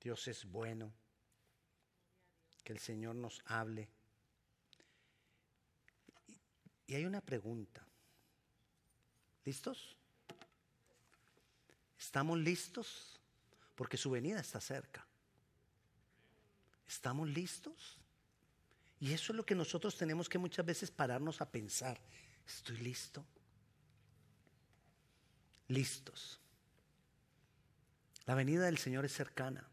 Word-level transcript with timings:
Dios 0.00 0.28
es 0.28 0.44
bueno. 0.44 0.92
Que 2.64 2.72
el 2.72 2.78
Señor 2.78 3.14
nos 3.14 3.42
hable. 3.46 3.88
Y 6.86 6.94
hay 6.94 7.04
una 7.04 7.20
pregunta. 7.20 7.86
¿Listos? 9.44 9.96
¿Estamos 11.98 12.38
listos? 12.38 13.18
Porque 13.74 13.96
su 13.96 14.10
venida 14.10 14.40
está 14.40 14.60
cerca. 14.60 15.06
¿Estamos 16.86 17.28
listos? 17.28 17.98
Y 19.00 19.12
eso 19.12 19.32
es 19.32 19.36
lo 19.36 19.46
que 19.46 19.54
nosotros 19.54 19.96
tenemos 19.96 20.28
que 20.28 20.38
muchas 20.38 20.64
veces 20.64 20.90
pararnos 20.90 21.40
a 21.40 21.50
pensar. 21.50 22.00
¿Estoy 22.46 22.78
listo? 22.78 23.24
Listos. 25.68 26.40
La 28.26 28.34
venida 28.34 28.64
del 28.64 28.78
Señor 28.78 29.04
es 29.04 29.12
cercana. 29.12 29.68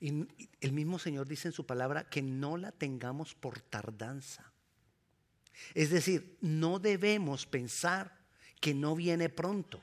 Y 0.00 0.26
el 0.60 0.72
mismo 0.72 0.98
Señor 0.98 1.26
dice 1.26 1.48
en 1.48 1.52
su 1.52 1.64
palabra 1.64 2.08
que 2.08 2.22
no 2.22 2.56
la 2.56 2.72
tengamos 2.72 3.34
por 3.34 3.60
tardanza. 3.60 4.52
Es 5.74 5.90
decir, 5.90 6.36
no 6.40 6.78
debemos 6.78 7.46
pensar 7.46 8.18
que 8.60 8.74
no 8.74 8.94
viene 8.94 9.28
pronto, 9.28 9.82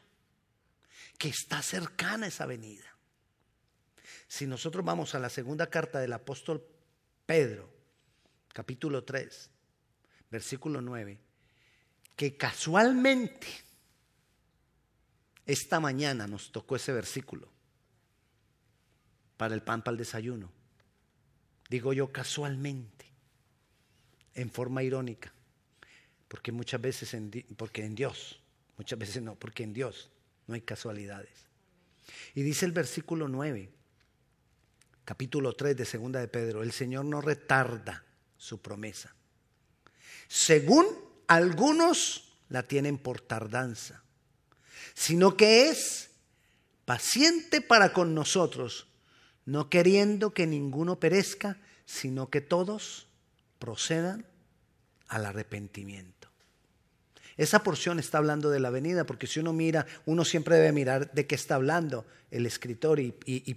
que 1.18 1.30
está 1.30 1.62
cercana 1.62 2.28
esa 2.28 2.46
venida. 2.46 2.86
Si 4.28 4.46
nosotros 4.46 4.86
vamos 4.86 5.16
a 5.16 5.20
la 5.20 5.30
segunda 5.30 5.68
carta 5.68 6.00
del 6.00 6.14
apóstol 6.14 6.64
Pedro, 7.26 7.72
capítulo 8.54 9.04
3, 9.04 9.50
versículo 10.30 10.82
9, 10.82 11.20
que 12.16 12.38
casualmente 12.38 13.48
esta 15.46 15.80
mañana 15.80 16.28
nos 16.28 16.52
tocó 16.52 16.76
ese 16.76 16.94
versículo 16.94 17.52
para 19.44 19.56
el 19.56 19.62
pan 19.62 19.82
para 19.82 19.92
el 19.92 19.98
desayuno. 19.98 20.50
Digo 21.70 21.92
yo 21.92 22.14
casualmente, 22.14 23.06
en 24.36 24.50
forma 24.50 24.84
irónica, 24.84 25.34
porque 26.30 26.54
muchas 26.54 26.80
veces, 26.80 27.14
en, 27.14 27.30
porque 27.58 27.84
en 27.84 27.94
Dios, 27.94 28.40
muchas 28.78 28.98
veces 28.98 29.22
no, 29.22 29.36
porque 29.36 29.64
en 29.64 29.74
Dios 29.74 30.10
no 30.48 30.56
hay 30.56 30.62
casualidades. 30.62 31.34
Y 32.34 32.44
dice 32.44 32.66
el 32.66 32.72
versículo 32.72 33.28
9, 33.28 33.70
capítulo 35.04 35.52
3 35.52 35.76
de 35.76 35.84
Segunda 35.84 36.22
de 36.22 36.30
Pedro, 36.30 36.64
el 36.64 36.72
Señor 36.72 37.04
no 37.04 37.20
retarda 37.20 38.02
su 38.38 38.62
promesa. 38.62 39.14
Según 40.30 40.86
algunos 41.28 42.38
la 42.48 42.64
tienen 42.64 42.98
por 42.98 43.20
tardanza, 43.20 44.04
sino 44.94 45.36
que 45.36 45.68
es 45.68 46.12
paciente 46.86 47.60
para 47.60 47.92
con 47.92 48.16
nosotros, 48.16 48.88
no 49.46 49.70
queriendo 49.70 50.34
que 50.34 50.48
ninguno 50.48 51.00
perezca, 51.00 51.58
sino 51.86 52.30
que 52.30 52.42
todos 52.42 53.08
procedan 53.60 54.26
al 55.08 55.26
arrepentimiento. 55.26 56.30
Esa 57.38 57.64
porción 57.64 58.00
está 58.00 58.20
hablando 58.20 58.50
de 58.52 58.60
la 58.60 58.70
venida, 58.70 59.06
porque 59.06 59.28
si 59.28 59.40
uno 59.40 59.54
mira, 59.54 59.88
uno 60.06 60.24
siempre 60.24 60.56
debe 60.56 60.72
mirar 60.72 61.12
de 61.14 61.26
qué 61.26 61.36
está 61.36 61.56
hablando 61.56 62.06
el 62.32 62.46
escritor 62.46 63.00
y, 63.00 63.12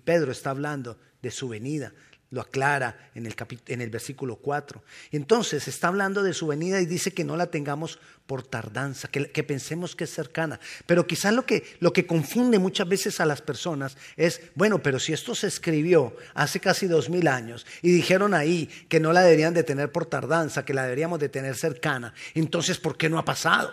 Pedro 0.04 0.32
está 0.32 0.50
hablando 0.50 0.98
de 1.22 1.30
su 1.30 1.48
venida. 1.48 1.92
Lo 2.30 2.40
aclara 2.40 3.10
en 3.14 3.26
el, 3.26 3.36
en 3.68 3.80
el 3.80 3.90
versículo 3.90 4.36
4. 4.36 4.82
Entonces 5.12 5.68
está 5.68 5.88
hablando 5.88 6.24
de 6.24 6.34
su 6.34 6.48
venida 6.48 6.80
y 6.80 6.86
dice 6.86 7.12
que 7.12 7.24
no 7.24 7.36
la 7.36 7.46
tengamos 7.46 8.00
por 8.26 8.42
tardanza, 8.42 9.08
que, 9.08 9.44
pensemos 9.44 9.94
que 9.94 10.04
es 10.04 10.10
cercana. 10.12 10.58
Pero 10.86 11.06
quizás 11.06 11.32
lo 11.32 11.46
que, 11.46 11.76
lo 11.78 11.92
que 11.92 12.06
confunde 12.06 12.58
muchas 12.58 12.88
veces 12.88 13.20
a 13.20 13.26
las 13.26 13.42
personas 13.42 13.96
es, 14.16 14.40
bueno, 14.56 14.82
pero 14.82 14.98
si 14.98 15.12
esto 15.12 15.34
se 15.34 15.46
escribió 15.46 16.16
hace 16.34 16.58
casi 16.58 16.88
dos 16.88 17.08
mil 17.08 17.28
años 17.28 17.64
y 17.82 17.92
dijeron 17.92 18.34
ahí 18.34 18.66
que 18.88 18.98
no 18.98 19.12
la 19.12 19.22
deberían 19.22 19.54
de 19.54 19.62
tener 19.62 19.92
por 19.92 20.06
tardanza, 20.06 20.64
que 20.64 20.74
la 20.74 20.82
deberíamos 20.82 21.20
de 21.20 21.28
tener 21.28 21.54
cercana, 21.54 22.12
entonces 22.34 22.78
¿por 22.78 22.96
qué 22.96 23.08
no 23.08 23.18
ha 23.18 23.24
pasado? 23.24 23.72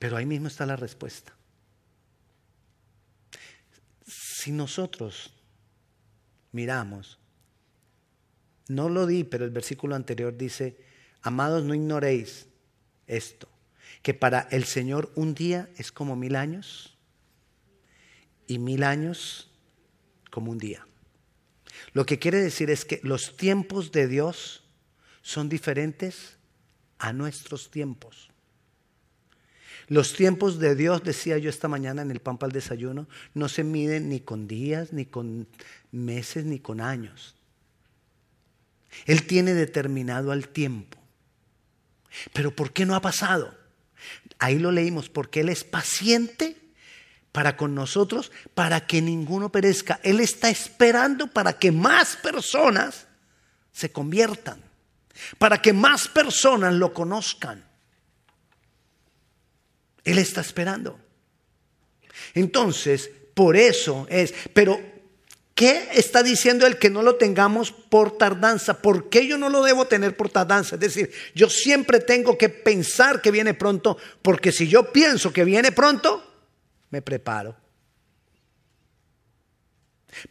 Pero 0.00 0.16
ahí 0.16 0.26
mismo 0.26 0.48
está 0.48 0.66
la 0.66 0.76
respuesta. 0.76 1.32
Si 4.06 4.50
nosotros 4.50 5.33
miramos, 6.54 7.18
no 8.68 8.88
lo 8.88 9.06
di, 9.06 9.24
pero 9.24 9.44
el 9.44 9.50
versículo 9.50 9.94
anterior 9.94 10.36
dice, 10.36 10.76
amados, 11.20 11.64
no 11.64 11.74
ignoréis 11.74 12.46
esto, 13.06 13.48
que 14.02 14.14
para 14.14 14.48
el 14.50 14.64
Señor 14.64 15.12
un 15.16 15.34
día 15.34 15.68
es 15.76 15.92
como 15.92 16.16
mil 16.16 16.36
años 16.36 16.96
y 18.46 18.58
mil 18.58 18.84
años 18.84 19.50
como 20.30 20.52
un 20.52 20.58
día. 20.58 20.86
Lo 21.92 22.06
que 22.06 22.18
quiere 22.18 22.40
decir 22.40 22.70
es 22.70 22.84
que 22.84 23.00
los 23.02 23.36
tiempos 23.36 23.92
de 23.92 24.06
Dios 24.06 24.62
son 25.22 25.48
diferentes 25.48 26.36
a 26.98 27.12
nuestros 27.12 27.70
tiempos. 27.70 28.30
Los 29.88 30.14
tiempos 30.14 30.58
de 30.58 30.74
Dios, 30.74 31.02
decía 31.02 31.36
yo 31.36 31.50
esta 31.50 31.68
mañana 31.68 32.02
en 32.02 32.10
el 32.10 32.20
pan 32.20 32.38
para 32.38 32.48
el 32.48 32.54
desayuno, 32.54 33.06
no 33.34 33.48
se 33.48 33.64
miden 33.64 34.08
ni 34.08 34.20
con 34.20 34.48
días, 34.48 34.92
ni 34.92 35.04
con 35.04 35.46
meses, 35.94 36.44
ni 36.44 36.58
con 36.58 36.80
años. 36.80 37.34
Él 39.06 39.26
tiene 39.26 39.54
determinado 39.54 40.32
al 40.32 40.48
tiempo. 40.48 40.98
Pero 42.32 42.54
¿por 42.54 42.72
qué 42.72 42.86
no 42.86 42.94
ha 42.94 43.00
pasado? 43.00 43.56
Ahí 44.38 44.58
lo 44.58 44.70
leímos, 44.70 45.08
porque 45.08 45.40
Él 45.40 45.48
es 45.48 45.64
paciente 45.64 46.56
para 47.32 47.56
con 47.56 47.74
nosotros, 47.74 48.30
para 48.54 48.86
que 48.86 49.02
ninguno 49.02 49.50
perezca. 49.50 49.98
Él 50.02 50.20
está 50.20 50.50
esperando 50.50 51.26
para 51.26 51.58
que 51.58 51.72
más 51.72 52.16
personas 52.16 53.06
se 53.72 53.90
conviertan, 53.90 54.62
para 55.38 55.60
que 55.60 55.72
más 55.72 56.06
personas 56.06 56.74
lo 56.74 56.92
conozcan. 56.92 57.64
Él 60.04 60.18
está 60.18 60.42
esperando. 60.42 61.00
Entonces, 62.34 63.10
por 63.34 63.56
eso 63.56 64.06
es, 64.08 64.32
pero 64.52 64.93
¿qué 65.54 65.88
está 65.92 66.22
diciendo 66.22 66.66
el 66.66 66.78
que 66.78 66.90
no 66.90 67.02
lo 67.02 67.16
tengamos 67.16 67.72
por 67.72 68.18
tardanza? 68.18 68.82
¿Por 68.82 69.08
qué 69.08 69.26
yo 69.26 69.38
no 69.38 69.48
lo 69.48 69.62
debo 69.62 69.86
tener 69.86 70.16
por 70.16 70.28
tardanza? 70.28 70.76
Es 70.76 70.80
decir, 70.80 71.10
yo 71.34 71.48
siempre 71.48 72.00
tengo 72.00 72.36
que 72.36 72.48
pensar 72.48 73.22
que 73.22 73.30
viene 73.30 73.54
pronto, 73.54 73.96
porque 74.22 74.52
si 74.52 74.68
yo 74.68 74.92
pienso 74.92 75.32
que 75.32 75.44
viene 75.44 75.72
pronto, 75.72 76.22
me 76.90 77.02
preparo. 77.02 77.56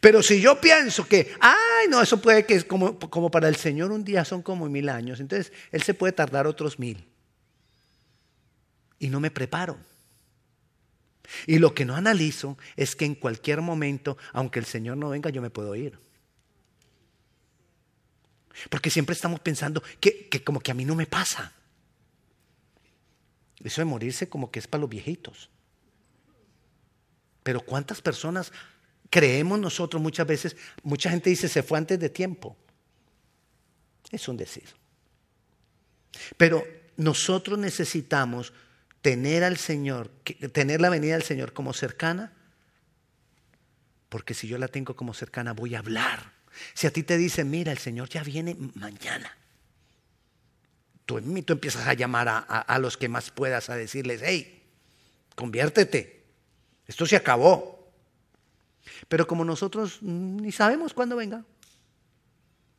Pero 0.00 0.22
si 0.22 0.40
yo 0.40 0.60
pienso 0.60 1.06
que, 1.06 1.34
ay, 1.40 1.88
no, 1.88 2.00
eso 2.00 2.20
puede 2.20 2.46
que 2.46 2.54
es 2.54 2.64
como, 2.64 2.98
como 2.98 3.30
para 3.30 3.48
el 3.48 3.56
Señor 3.56 3.92
un 3.92 4.04
día 4.04 4.24
son 4.24 4.42
como 4.42 4.68
mil 4.68 4.88
años, 4.88 5.20
entonces 5.20 5.52
Él 5.72 5.82
se 5.82 5.94
puede 5.94 6.12
tardar 6.12 6.46
otros 6.46 6.78
mil 6.78 7.06
y 8.98 9.08
no 9.08 9.20
me 9.20 9.30
preparo. 9.30 9.78
Y 11.46 11.58
lo 11.58 11.74
que 11.74 11.84
no 11.84 11.96
analizo 11.96 12.58
es 12.76 12.96
que 12.96 13.04
en 13.04 13.14
cualquier 13.14 13.60
momento, 13.60 14.16
aunque 14.32 14.58
el 14.58 14.66
Señor 14.66 14.96
no 14.96 15.10
venga, 15.10 15.30
yo 15.30 15.42
me 15.42 15.50
puedo 15.50 15.74
ir. 15.74 15.98
Porque 18.70 18.90
siempre 18.90 19.14
estamos 19.14 19.40
pensando 19.40 19.82
que, 20.00 20.28
como 20.44 20.60
que 20.60 20.70
a 20.70 20.74
mí 20.74 20.84
no 20.84 20.94
me 20.94 21.06
pasa. 21.06 21.52
Eso 23.62 23.80
de 23.80 23.86
morirse 23.86 24.28
como 24.28 24.50
que 24.50 24.58
es 24.58 24.66
para 24.66 24.82
los 24.82 24.90
viejitos. 24.90 25.50
Pero 27.42 27.60
¿cuántas 27.60 28.00
personas 28.00 28.52
creemos 29.10 29.58
nosotros 29.58 30.02
muchas 30.02 30.26
veces? 30.26 30.56
Mucha 30.82 31.10
gente 31.10 31.30
dice 31.30 31.48
se 31.48 31.62
fue 31.62 31.78
antes 31.78 31.98
de 31.98 32.10
tiempo. 32.10 32.56
Es 34.10 34.28
un 34.28 34.36
decir. 34.36 34.68
Pero 36.36 36.64
nosotros 36.96 37.58
necesitamos 37.58 38.52
tener 39.04 39.44
al 39.44 39.58
Señor, 39.58 40.08
tener 40.54 40.80
la 40.80 40.88
venida 40.88 41.12
del 41.12 41.22
Señor 41.22 41.52
como 41.52 41.74
cercana, 41.74 42.32
porque 44.08 44.32
si 44.32 44.48
yo 44.48 44.56
la 44.56 44.66
tengo 44.66 44.96
como 44.96 45.12
cercana 45.12 45.52
voy 45.52 45.74
a 45.74 45.80
hablar. 45.80 46.32
Si 46.72 46.86
a 46.86 46.90
ti 46.90 47.02
te 47.02 47.18
dicen, 47.18 47.50
mira, 47.50 47.70
el 47.70 47.76
Señor 47.76 48.08
ya 48.08 48.22
viene 48.22 48.56
mañana, 48.74 49.36
tú, 51.04 51.20
tú 51.20 51.52
empiezas 51.52 51.86
a 51.86 51.92
llamar 51.92 52.28
a, 52.28 52.38
a 52.38 52.78
los 52.78 52.96
que 52.96 53.10
más 53.10 53.30
puedas 53.30 53.68
a 53.68 53.76
decirles, 53.76 54.22
hey, 54.24 54.62
conviértete, 55.34 56.24
esto 56.86 57.04
se 57.04 57.16
acabó. 57.16 57.92
Pero 59.08 59.26
como 59.26 59.44
nosotros 59.44 60.00
ni 60.00 60.50
sabemos 60.50 60.94
cuándo 60.94 61.14
venga, 61.14 61.44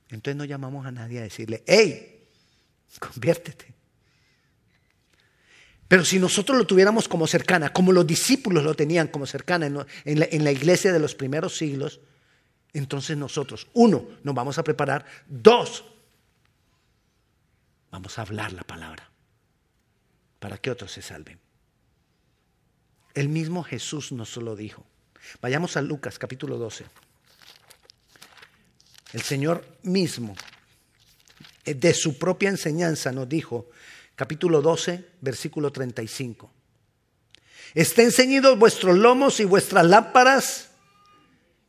entonces 0.10 0.36
no 0.36 0.46
llamamos 0.46 0.88
a 0.88 0.92
nadie 0.92 1.20
a 1.20 1.24
decirle, 1.24 1.64
hey, 1.68 2.28
conviértete. 3.00 3.76
Pero 5.88 6.04
si 6.04 6.20
nosotros 6.20 6.58
lo 6.58 6.66
tuviéramos 6.66 7.08
como 7.08 7.28
cercana, 7.28 7.72
como 7.72 7.92
los 7.92 8.08
discípulos 8.08 8.64
lo 8.64 8.74
tenían 8.74 9.08
como 9.08 9.26
cercana 9.26 9.68
en 9.68 10.44
la, 10.44 10.52
iglesia 10.52 10.92
de 10.92 11.00
los 11.00 11.14
primeros 11.14 11.58
siglos, 11.58 12.00
entonces 12.74 13.16
nosotros, 13.18 13.68
uno, 13.74 14.08
nos 14.24 14.36
vamos 14.36 14.58
a 14.58 14.64
preparar, 14.64 15.06
dos, 15.28 15.86
vamos 17.92 18.18
a 18.18 18.24
hablar 18.24 18.52
la 18.52 18.64
palabra 18.64 19.10
para 20.40 20.58
que 20.58 20.72
otros 20.72 20.92
se 20.92 21.02
salven. 21.02 21.40
El 23.14 23.30
mismo 23.30 23.64
Jesús 23.64 24.12
nos 24.12 24.36
lo 24.38 24.56
dijo. 24.56 24.86
Vayamos 25.42 25.78
a 25.78 25.82
Lucas 25.82 26.20
capítulo 26.20 26.58
12. 26.58 26.86
El 29.14 29.22
Señor 29.22 29.66
mismo, 29.84 30.36
eh, 31.64 31.74
de 31.74 31.94
su 31.94 32.18
propia 32.18 32.50
enseñanza, 32.50 33.14
nos 33.14 33.30
dijo, 33.30 33.70
capítulo 34.16 34.62
12, 34.62 35.06
versículo 35.22 35.72
35. 35.72 36.52
Estén 37.74 38.12
ceñidos 38.12 38.58
vuestros 38.58 38.98
lomos 38.98 39.40
y 39.40 39.46
vuestras 39.46 39.86
lámparas 39.86 40.70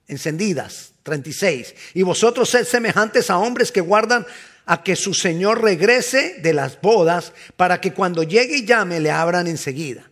encendidas. 0.09 0.93
36. 1.07 1.75
Y 1.95 2.03
vosotros 2.03 2.51
sed 2.51 2.65
semejantes 2.65 3.31
a 3.31 3.39
hombres 3.39 3.71
que 3.71 3.81
guardan 3.81 4.27
a 4.67 4.83
que 4.83 4.97
su 4.97 5.15
Señor 5.15 5.63
regrese 5.63 6.41
de 6.43 6.53
las 6.53 6.81
bodas 6.81 7.33
para 7.57 7.81
que 7.81 7.93
cuando 7.93 8.25
llegue 8.25 8.59
y 8.59 8.67
llame 8.67 8.99
le 8.99 9.13
abran 9.13 9.47
enseguida. 9.47 10.11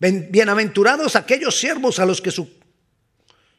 Bienaventurados 0.00 1.14
aquellos 1.14 1.58
siervos 1.58 1.98
a 1.98 2.06
los 2.06 2.22
que 2.22 2.30
su 2.30 2.48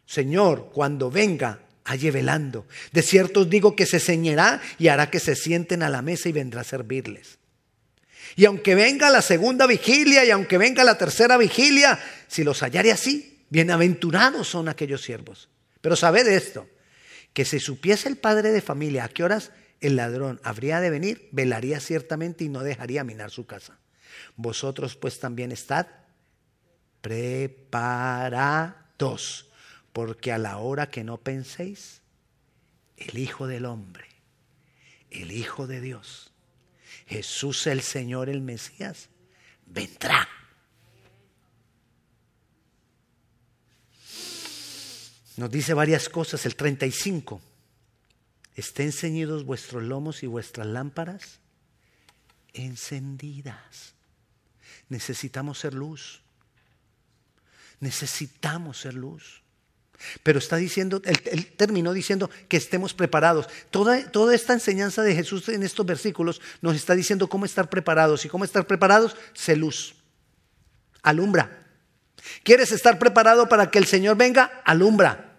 Señor 0.08 0.72
cuando 0.74 1.12
venga 1.12 1.60
halle 1.86 2.10
velando. 2.10 2.66
De 2.92 3.04
cierto 3.04 3.42
os 3.42 3.50
digo 3.50 3.76
que 3.76 3.86
se 3.86 4.00
ceñirá 4.00 4.60
y 4.80 4.88
hará 4.88 5.12
que 5.12 5.20
se 5.20 5.36
sienten 5.36 5.84
a 5.84 5.90
la 5.90 6.02
mesa 6.02 6.30
y 6.30 6.32
vendrá 6.32 6.62
a 6.62 6.64
servirles. 6.64 7.38
Y 8.36 8.46
aunque 8.46 8.76
venga 8.76 9.10
la 9.10 9.22
segunda 9.22 9.68
vigilia 9.68 10.26
y 10.26 10.32
aunque 10.32 10.58
venga 10.58 10.84
la 10.84 10.98
tercera 10.98 11.38
vigilia, 11.38 12.00
si 12.28 12.44
los 12.44 12.62
hallare 12.62 12.92
así, 12.92 13.46
bienaventurados 13.50 14.48
son 14.48 14.70
aquellos 14.70 15.02
siervos. 15.02 15.50
Pero 15.82 15.96
sabed 15.96 16.28
esto, 16.28 16.68
que 17.34 17.46
si 17.46 17.60
supiese 17.60 18.10
el 18.10 18.18
padre 18.18 18.52
de 18.52 18.62
familia 18.62 19.06
a 19.06 19.10
qué 19.10 19.24
horas 19.24 19.52
el 19.82 19.96
ladrón 19.96 20.40
habría 20.44 20.82
de 20.82 20.90
venir, 20.90 21.30
velaría 21.32 21.80
ciertamente 21.80 22.44
y 22.44 22.50
no 22.50 22.64
dejaría 22.64 23.04
minar 23.04 23.32
su 23.32 23.46
casa. 23.46 23.78
Vosotros 24.36 24.96
pues 24.96 25.20
también 25.20 25.52
estad 25.52 25.88
preparados, 27.02 28.76
porque 29.94 30.32
a 30.32 30.38
la 30.38 30.58
hora 30.58 30.90
que 30.90 31.04
no 31.04 31.18
penséis, 31.18 32.02
el 32.98 33.18
Hijo 33.18 33.48
del 33.48 33.66
Hombre, 33.66 34.06
el 35.10 35.32
Hijo 35.32 35.66
de 35.68 35.82
Dios, 35.82 36.32
Jesús 37.10 37.66
el 37.66 37.82
Señor, 37.82 38.30
el 38.30 38.42
Mesías, 38.42 39.10
vendrá. 39.66 40.28
Nos 45.38 45.50
dice 45.50 45.74
varias 45.74 46.08
cosas, 46.08 46.46
el 46.46 46.56
35. 46.56 47.42
Estén 48.56 48.92
ceñidos 48.92 49.44
vuestros 49.44 49.82
lomos 49.84 50.22
y 50.22 50.28
vuestras 50.28 50.68
lámparas 50.68 51.40
encendidas. 52.54 53.96
Necesitamos 54.90 55.60
ser 55.60 55.74
luz. 55.74 56.22
Necesitamos 57.80 58.80
ser 58.80 58.94
luz. 58.94 59.42
Pero 60.24 60.40
está 60.40 60.56
diciendo, 60.56 61.02
él, 61.06 61.48
terminó 61.58 61.94
diciendo 61.94 62.30
que 62.48 62.58
estemos 62.58 62.94
preparados. 62.94 63.48
Toda, 63.70 64.10
toda 64.12 64.34
esta 64.34 64.54
enseñanza 64.54 65.02
de 65.04 65.16
Jesús 65.16 65.50
en 65.50 65.64
estos 65.64 65.86
versículos 65.86 66.42
nos 66.62 66.76
está 66.76 66.96
diciendo 66.96 67.28
cómo 67.28 67.46
estar 67.46 67.70
preparados. 67.70 68.26
Y 68.26 68.30
cómo 68.30 68.44
estar 68.44 68.66
preparados, 68.66 69.16
sé 69.34 69.56
luz. 69.56 69.96
Alumbra. 71.02 71.68
¿Quieres 72.44 72.72
estar 72.72 73.00
preparado 73.00 73.50
para 73.50 73.72
que 73.72 73.80
el 73.80 73.86
Señor 73.86 74.18
venga? 74.18 74.62
Alumbra. 74.66 75.38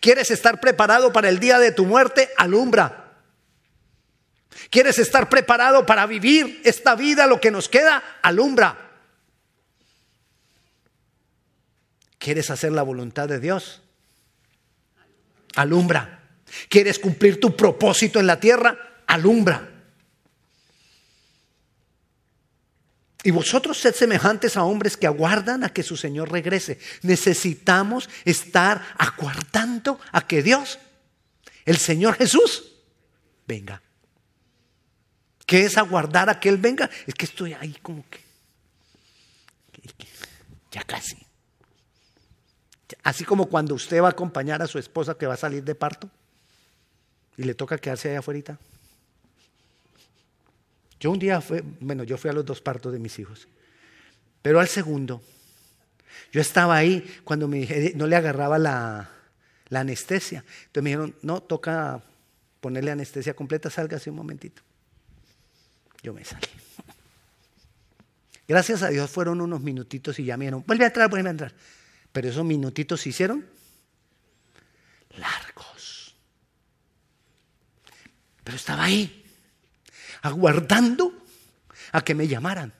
¿Quieres 0.00 0.30
estar 0.30 0.60
preparado 0.60 1.12
para 1.12 1.28
el 1.28 1.38
día 1.38 1.58
de 1.58 1.72
tu 1.72 1.84
muerte? 1.86 2.30
Alumbra. 2.36 3.04
¿Quieres 4.70 4.98
estar 4.98 5.28
preparado 5.28 5.86
para 5.86 6.06
vivir 6.06 6.60
esta 6.64 6.94
vida, 6.94 7.26
lo 7.26 7.40
que 7.40 7.50
nos 7.50 7.68
queda? 7.68 8.02
Alumbra. 8.22 8.87
¿Quieres 12.18 12.50
hacer 12.50 12.72
la 12.72 12.82
voluntad 12.82 13.28
de 13.28 13.40
Dios? 13.40 13.80
Alumbra. 15.54 16.22
¿Quieres 16.68 16.98
cumplir 16.98 17.40
tu 17.40 17.56
propósito 17.56 18.20
en 18.20 18.26
la 18.26 18.40
tierra? 18.40 18.76
Alumbra. 19.06 19.68
Y 23.22 23.30
vosotros 23.30 23.78
sed 23.78 23.94
semejantes 23.94 24.56
a 24.56 24.64
hombres 24.64 24.96
que 24.96 25.06
aguardan 25.06 25.64
a 25.64 25.70
que 25.70 25.82
su 25.82 25.96
Señor 25.96 26.30
regrese. 26.30 26.78
Necesitamos 27.02 28.08
estar 28.24 28.82
aguardando 28.96 30.00
a 30.12 30.26
que 30.26 30.42
Dios, 30.42 30.78
el 31.64 31.78
Señor 31.78 32.14
Jesús, 32.16 32.74
venga. 33.46 33.82
¿Qué 35.44 35.64
es 35.64 35.76
aguardar 35.76 36.30
a 36.30 36.38
que 36.38 36.48
Él 36.48 36.58
venga? 36.58 36.88
Es 37.06 37.14
que 37.14 37.24
estoy 37.24 37.54
ahí 37.54 37.76
como 37.82 38.04
que... 38.08 38.20
Ya 40.70 40.84
casi. 40.84 41.27
Así 43.02 43.24
como 43.24 43.46
cuando 43.46 43.74
usted 43.74 44.00
va 44.02 44.08
a 44.08 44.10
acompañar 44.10 44.62
a 44.62 44.66
su 44.66 44.78
esposa 44.78 45.16
que 45.16 45.26
va 45.26 45.34
a 45.34 45.38
salir 45.38 45.62
de 45.64 45.74
parto 45.74 46.10
y 47.36 47.44
le 47.44 47.54
toca 47.54 47.78
quedarse 47.78 48.10
allá 48.10 48.20
afuera. 48.20 48.58
Yo 51.00 51.10
un 51.10 51.18
día 51.18 51.40
fui, 51.40 51.62
bueno, 51.80 52.02
yo 52.04 52.16
fui 52.16 52.30
a 52.30 52.32
los 52.32 52.44
dos 52.44 52.60
partos 52.60 52.92
de 52.92 52.98
mis 52.98 53.18
hijos, 53.18 53.46
pero 54.42 54.58
al 54.58 54.68
segundo, 54.68 55.22
yo 56.32 56.40
estaba 56.40 56.76
ahí 56.76 57.20
cuando 57.24 57.46
me 57.46 57.92
no 57.94 58.06
le 58.06 58.16
agarraba 58.16 58.58
la, 58.58 59.10
anestesia. 59.70 60.44
Entonces 60.66 60.82
me 60.82 60.90
dijeron, 60.90 61.14
no, 61.22 61.42
toca 61.42 62.02
ponerle 62.60 62.90
anestesia 62.90 63.34
completa, 63.34 63.68
así 63.68 64.10
un 64.10 64.16
momentito. 64.16 64.62
Yo 66.02 66.12
me 66.12 66.24
salí. 66.24 66.48
Gracias 68.48 68.82
a 68.82 68.88
Dios 68.88 69.10
fueron 69.10 69.40
unos 69.40 69.60
minutitos 69.60 70.18
y 70.18 70.24
ya 70.24 70.36
me 70.36 70.46
dijeron, 70.46 70.64
vuelve 70.66 70.84
a 70.84 70.86
entrar, 70.88 71.10
vuelve 71.10 71.28
a 71.28 71.32
entrar. 71.32 71.52
Pero 72.12 72.28
esos 72.28 72.44
minutitos 72.44 73.00
se 73.00 73.10
hicieron 73.10 73.48
largos. 75.16 76.14
Pero 78.44 78.56
estaba 78.56 78.84
ahí 78.84 79.24
aguardando 80.22 81.12
a 81.92 82.02
que 82.02 82.14
me 82.14 82.26
llamaran. 82.26 82.72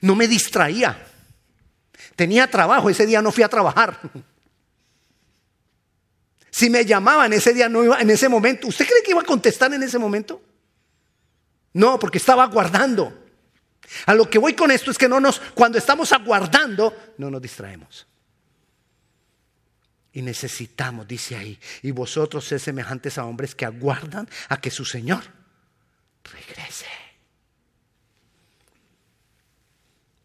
No 0.00 0.14
me 0.14 0.28
distraía. 0.28 1.06
Tenía 2.14 2.50
trabajo, 2.50 2.90
ese 2.90 3.06
día 3.06 3.22
no 3.22 3.32
fui 3.32 3.44
a 3.44 3.48
trabajar. 3.48 4.00
Si 6.50 6.70
me 6.70 6.86
llamaban 6.86 7.32
ese 7.34 7.52
día, 7.52 7.68
no 7.68 7.84
iba 7.84 8.00
en 8.00 8.08
ese 8.08 8.28
momento. 8.28 8.66
¿Usted 8.68 8.86
cree 8.86 9.02
que 9.02 9.10
iba 9.10 9.20
a 9.20 9.24
contestar 9.24 9.72
en 9.74 9.82
ese 9.82 9.98
momento? 9.98 10.42
No, 11.74 11.98
porque 11.98 12.16
estaba 12.16 12.44
aguardando. 12.44 13.26
A 14.06 14.14
lo 14.14 14.28
que 14.28 14.38
voy 14.38 14.54
con 14.54 14.70
esto 14.70 14.90
es 14.90 14.96
que 14.96 15.08
no 15.08 15.20
nos, 15.20 15.38
cuando 15.54 15.76
estamos 15.76 16.12
aguardando, 16.12 16.96
no 17.18 17.30
nos 17.30 17.42
distraemos. 17.42 18.06
Y 20.16 20.22
necesitamos, 20.22 21.06
dice 21.06 21.36
ahí, 21.36 21.60
y 21.82 21.90
vosotros 21.90 22.46
sed 22.46 22.58
semejantes 22.58 23.18
a 23.18 23.26
hombres 23.26 23.54
que 23.54 23.66
aguardan 23.66 24.26
a 24.48 24.58
que 24.58 24.70
su 24.70 24.86
Señor 24.86 25.22
regrese. 26.24 26.86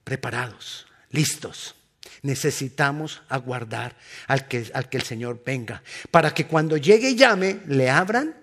Preparados, 0.06 0.88
listos. 1.10 1.76
Necesitamos 2.22 3.22
aguardar 3.28 3.98
al 4.28 4.48
que, 4.48 4.72
al 4.74 4.88
que 4.88 4.96
el 4.96 5.04
Señor 5.04 5.44
venga, 5.46 5.84
para 6.10 6.34
que 6.34 6.48
cuando 6.48 6.78
llegue 6.78 7.10
y 7.10 7.18
llame, 7.18 7.60
le 7.68 7.90
abran 7.90 8.41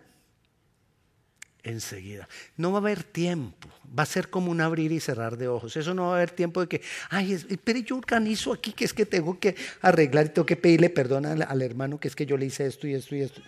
enseguida. 1.62 2.29
No 2.57 2.73
va 2.73 2.79
a 2.79 2.81
haber 2.81 3.03
tiempo, 3.05 3.69
va 3.97 4.03
a 4.03 4.07
ser 4.07 4.31
como 4.31 4.50
un 4.50 4.61
abrir 4.61 4.93
y 4.93 5.00
cerrar 5.00 5.37
de 5.37 5.49
ojos. 5.49 5.77
Eso 5.77 5.95
no 5.95 6.07
va 6.07 6.12
a 6.12 6.17
haber 6.17 6.31
tiempo 6.31 6.61
de 6.61 6.69
que, 6.69 6.83
ay, 7.11 7.38
pero 7.65 7.79
yo 7.81 7.97
organizo 7.97 8.53
aquí 8.53 8.73
que 8.73 8.85
es 8.85 8.95
que 8.95 9.07
tengo 9.07 9.38
que 9.38 9.55
arreglar 9.83 10.27
y 10.27 10.29
tengo 10.31 10.47
que 10.47 10.57
pedirle 10.57 10.91
perdón 10.91 11.27
al, 11.27 11.43
al 11.43 11.62
hermano 11.62 11.99
que 11.99 12.09
es 12.09 12.17
que 12.17 12.27
yo 12.27 12.37
le 12.37 12.47
hice 12.47 12.67
esto 12.67 12.87
y 12.87 12.95
esto 12.95 13.15
y 13.15 13.23
esto. 13.23 13.43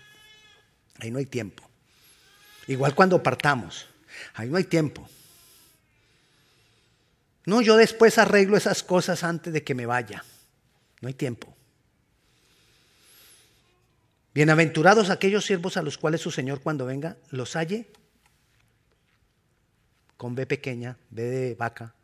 Ahí 0.98 1.10
no 1.10 1.18
hay 1.18 1.26
tiempo. 1.26 1.68
Igual 2.66 2.94
cuando 2.94 3.22
partamos. 3.22 3.86
Ahí 4.34 4.48
no 4.48 4.56
hay 4.56 4.64
tiempo. 4.64 5.08
No, 7.46 7.62
yo 7.62 7.76
después 7.76 8.18
arreglo 8.18 8.56
esas 8.56 8.82
cosas 8.82 9.24
antes 9.24 9.52
de 9.52 9.64
que 9.64 9.74
me 9.74 9.86
vaya. 9.86 10.24
No 11.00 11.08
hay 11.08 11.14
tiempo. 11.14 11.56
Bienaventurados 14.34 15.10
aquellos 15.10 15.44
siervos 15.44 15.76
a 15.76 15.82
los 15.82 15.98
cuales 15.98 16.20
su 16.20 16.30
Señor 16.30 16.60
cuando 16.60 16.86
venga 16.86 17.16
los 17.30 17.56
halle 17.56 17.88
con 20.20 20.34
B 20.34 20.44
pequeña, 20.44 20.98
B 21.08 21.22
de 21.22 21.54
vaca, 21.54 21.94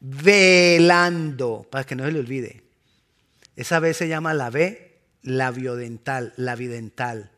velando, 0.00 1.64
para 1.70 1.84
que 1.84 1.94
no 1.94 2.04
se 2.04 2.10
le 2.10 2.18
olvide. 2.18 2.64
Esa 3.54 3.78
B 3.78 3.94
se 3.94 4.08
llama 4.08 4.34
la 4.34 4.50
B 4.50 4.98
labiodental, 5.22 6.34
labidental. 6.36 7.30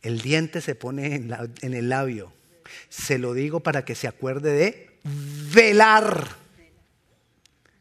El 0.00 0.20
diente 0.20 0.60
se 0.60 0.76
pone 0.76 1.16
en 1.16 1.74
el 1.74 1.88
labio. 1.88 2.32
Se 2.88 3.18
lo 3.18 3.34
digo 3.34 3.58
para 3.58 3.84
que 3.84 3.96
se 3.96 4.06
acuerde 4.06 4.52
de 4.52 4.90
velar. 5.52 6.28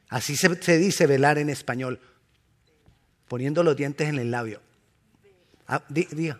Así 0.09 0.35
se, 0.35 0.49
dice 0.79 1.05
velar 1.05 1.37
en 1.37 1.51
español. 1.51 1.99
Poniendo 3.27 3.61
los 3.61 3.77
dientes 3.77 4.09
en 4.09 4.17
el 4.17 4.31
labio. 4.31 4.63
Ah, 5.67 5.83
diga. 5.89 6.39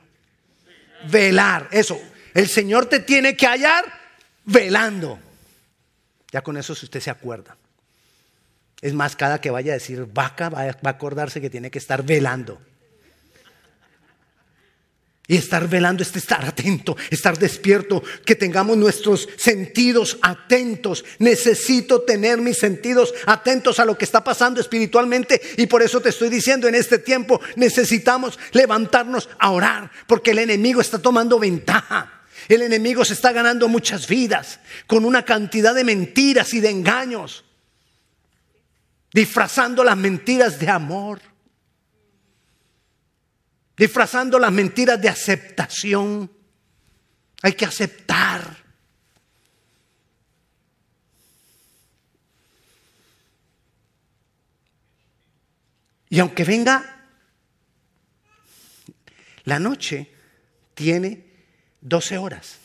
Velar, 1.11 1.69
eso. 1.71 2.01
El 2.33 2.47
Señor 2.47 2.87
te 2.87 3.01
tiene 3.01 3.37
que 3.37 3.45
hallar 3.45 4.04
velando. 4.45 5.19
Ya 6.31 6.41
con 6.41 6.57
eso 6.57 6.75
si 6.75 6.85
usted 6.85 6.99
se 6.99 7.09
acuerda. 7.09 7.57
Es 8.81 8.93
más, 8.93 9.15
cada 9.15 9.41
que 9.41 9.51
vaya 9.51 9.71
a 9.71 9.75
decir 9.75 10.05
vaca 10.13 10.49
va 10.49 10.61
a 10.63 10.89
acordarse 10.89 11.41
que 11.41 11.49
tiene 11.49 11.71
que 11.71 11.79
estar 11.79 12.03
velando. 12.03 12.61
Y 15.27 15.37
estar 15.37 15.67
velando 15.67 16.03
es 16.03 16.15
estar 16.15 16.45
atento, 16.45 16.95
estar 17.09 17.39
despierto, 17.39 18.03
que 18.25 18.35
tengamos 18.35 18.77
nuestros 18.77 19.27
sentidos 19.37 20.19
atentos. 20.21 21.03
Necesito 21.17 22.01
tener 22.03 22.39
mis 22.39 22.59
sentidos 22.59 23.11
atentos 23.25 23.79
a 23.79 23.85
lo 23.85 23.97
que 23.97 24.05
está 24.05 24.23
pasando 24.23 24.61
espiritualmente 24.61 25.41
y 25.57 25.65
por 25.65 25.81
eso 25.81 25.99
te 25.99 26.09
estoy 26.09 26.29
diciendo 26.29 26.67
en 26.67 26.75
este 26.75 26.99
tiempo 26.99 27.41
necesitamos 27.55 28.37
levantarnos 28.51 29.27
a 29.39 29.49
orar 29.49 29.89
porque 30.05 30.31
el 30.31 30.39
enemigo 30.39 30.79
está 30.79 30.99
tomando 30.99 31.39
ventaja. 31.39 32.21
El 32.47 32.61
enemigo 32.61 33.03
se 33.03 33.13
está 33.13 33.31
ganando 33.31 33.67
muchas 33.67 34.07
vidas 34.07 34.59
con 34.87 35.05
una 35.05 35.23
cantidad 35.23 35.73
de 35.73 35.83
mentiras 35.83 36.53
y 36.53 36.59
de 36.59 36.69
engaños, 36.69 37.43
disfrazando 39.11 39.83
las 39.83 39.97
mentiras 39.97 40.59
de 40.59 40.69
amor 40.69 41.21
disfrazando 43.77 44.39
las 44.39 44.51
mentiras 44.51 45.01
de 45.01 45.09
aceptación. 45.09 46.31
Hay 47.41 47.53
que 47.53 47.65
aceptar. 47.65 48.63
Y 56.09 56.19
aunque 56.19 56.43
venga, 56.43 57.07
la 59.43 59.59
noche 59.59 60.11
tiene 60.73 61.34
12 61.85 62.17
horas. 62.17 62.57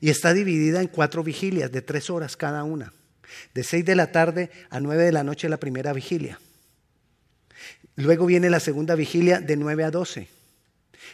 Y 0.00 0.10
está 0.10 0.32
dividida 0.32 0.80
en 0.80 0.86
cuatro 0.86 1.24
vigilias 1.24 1.70
de 1.72 1.82
tres 1.82 2.10
horas 2.10 2.36
cada 2.36 2.62
una. 2.62 2.92
De 3.52 3.64
6 3.64 3.84
de 3.84 3.96
la 3.96 4.12
tarde 4.12 4.50
a 4.70 4.80
9 4.80 5.04
de 5.04 5.12
la 5.12 5.24
noche 5.24 5.48
la 5.48 5.58
primera 5.58 5.92
vigilia. 5.92 6.38
Luego 7.96 8.24
viene 8.24 8.48
la 8.48 8.60
segunda 8.60 8.94
vigilia 8.94 9.40
de 9.40 9.56
9 9.56 9.84
a 9.84 9.90
12. 9.90 10.28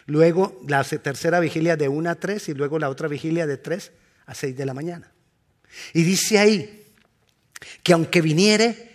Luego 0.07 0.61
la 0.69 0.85
tercera 0.85 1.41
vigilia 1.41 1.77
de 1.77 1.89
1 1.89 2.11
a 2.11 2.15
3 2.15 2.51
y 2.51 2.55
luego 2.55 2.79
la 2.79 2.91
otra 2.91 3.09
vigilia 3.09 3.47
de 3.47 3.57
3 3.57 3.91
a 4.27 4.35
6 4.35 4.57
de 4.57 4.67
la 4.67 4.75
mañana. 4.75 5.11
Y 5.95 6.03
dice 6.03 6.39
ahí 6.39 6.87
que 7.83 7.95
aunque 7.95 8.21
viniere 8.21 8.91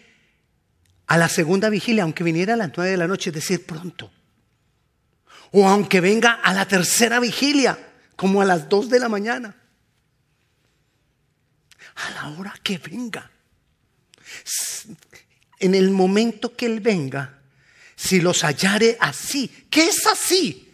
a 1.08 1.18
la 1.18 1.28
segunda 1.28 1.70
vigilia, 1.70 2.04
aunque 2.04 2.24
viniera 2.24 2.54
a 2.54 2.58
las 2.58 2.72
9 2.78 2.92
de 2.92 2.98
la 2.98 3.08
noche, 3.08 3.32
es 3.32 3.34
decir, 3.34 3.66
pronto. 3.66 4.12
O 5.52 5.68
aunque 5.68 6.00
venga 6.00 6.34
a 6.34 6.54
la 6.54 6.68
tercera 6.68 7.20
vigilia, 7.20 7.78
como 8.16 8.42
a 8.42 8.46
las 8.46 8.70
2 8.70 8.90
de 8.90 9.00
la 9.00 9.10
mañana. 9.10 9.56
A 11.96 12.10
la 12.12 12.28
hora 12.38 12.54
que 12.62 12.78
venga. 12.78 13.30
En 15.60 15.76
el 15.76 15.90
momento 15.90 16.56
que 16.56 16.68
Él 16.68 16.80
venga, 16.80 17.40
si 17.96 18.22
los 18.22 18.44
hallare 18.44 18.98
así. 19.00 19.68
¿Qué 19.70 19.88
es 19.88 20.06
así? 20.06 20.74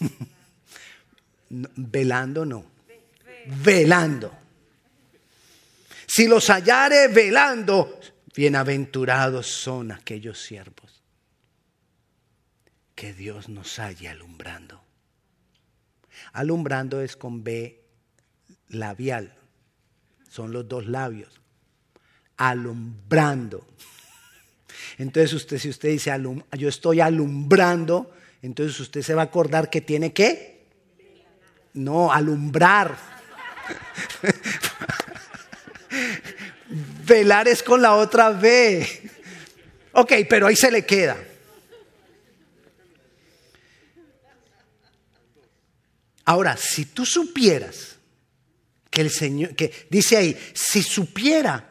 velando 1.48 2.44
no. 2.44 2.64
Velando. 3.62 4.38
Si 6.06 6.26
los 6.26 6.50
hallare 6.50 7.08
velando, 7.08 8.00
bienaventurados 8.34 9.46
son 9.46 9.92
aquellos 9.92 10.38
siervos 10.38 11.01
que 12.94 13.14
Dios 13.14 13.48
nos 13.48 13.78
halle 13.78 14.08
alumbrando. 14.08 14.82
Alumbrando 16.32 17.00
es 17.00 17.16
con 17.16 17.42
B 17.42 17.82
labial. 18.68 19.34
Son 20.28 20.52
los 20.52 20.68
dos 20.68 20.86
labios. 20.86 21.40
Alumbrando. 22.36 23.66
Entonces 24.98 25.32
usted, 25.32 25.58
si 25.58 25.68
usted 25.68 25.90
dice, 25.90 26.12
yo 26.58 26.68
estoy 26.68 27.00
alumbrando, 27.00 28.14
entonces 28.40 28.78
usted 28.80 29.02
se 29.02 29.14
va 29.14 29.22
a 29.22 29.26
acordar 29.26 29.70
que 29.70 29.80
tiene 29.80 30.12
que, 30.12 30.66
no, 31.74 32.12
alumbrar. 32.12 32.96
Velar 37.06 37.48
es 37.48 37.62
con 37.62 37.82
la 37.82 37.94
otra 37.94 38.30
B. 38.30 38.86
Ok, 39.92 40.12
pero 40.28 40.46
ahí 40.46 40.56
se 40.56 40.70
le 40.70 40.84
queda. 40.84 41.16
Ahora, 46.32 46.56
si 46.56 46.86
tú 46.86 47.04
supieras 47.04 47.98
que 48.88 49.02
el 49.02 49.10
Señor, 49.10 49.54
que 49.54 49.70
dice 49.90 50.16
ahí, 50.16 50.34
si 50.54 50.82
supiera 50.82 51.68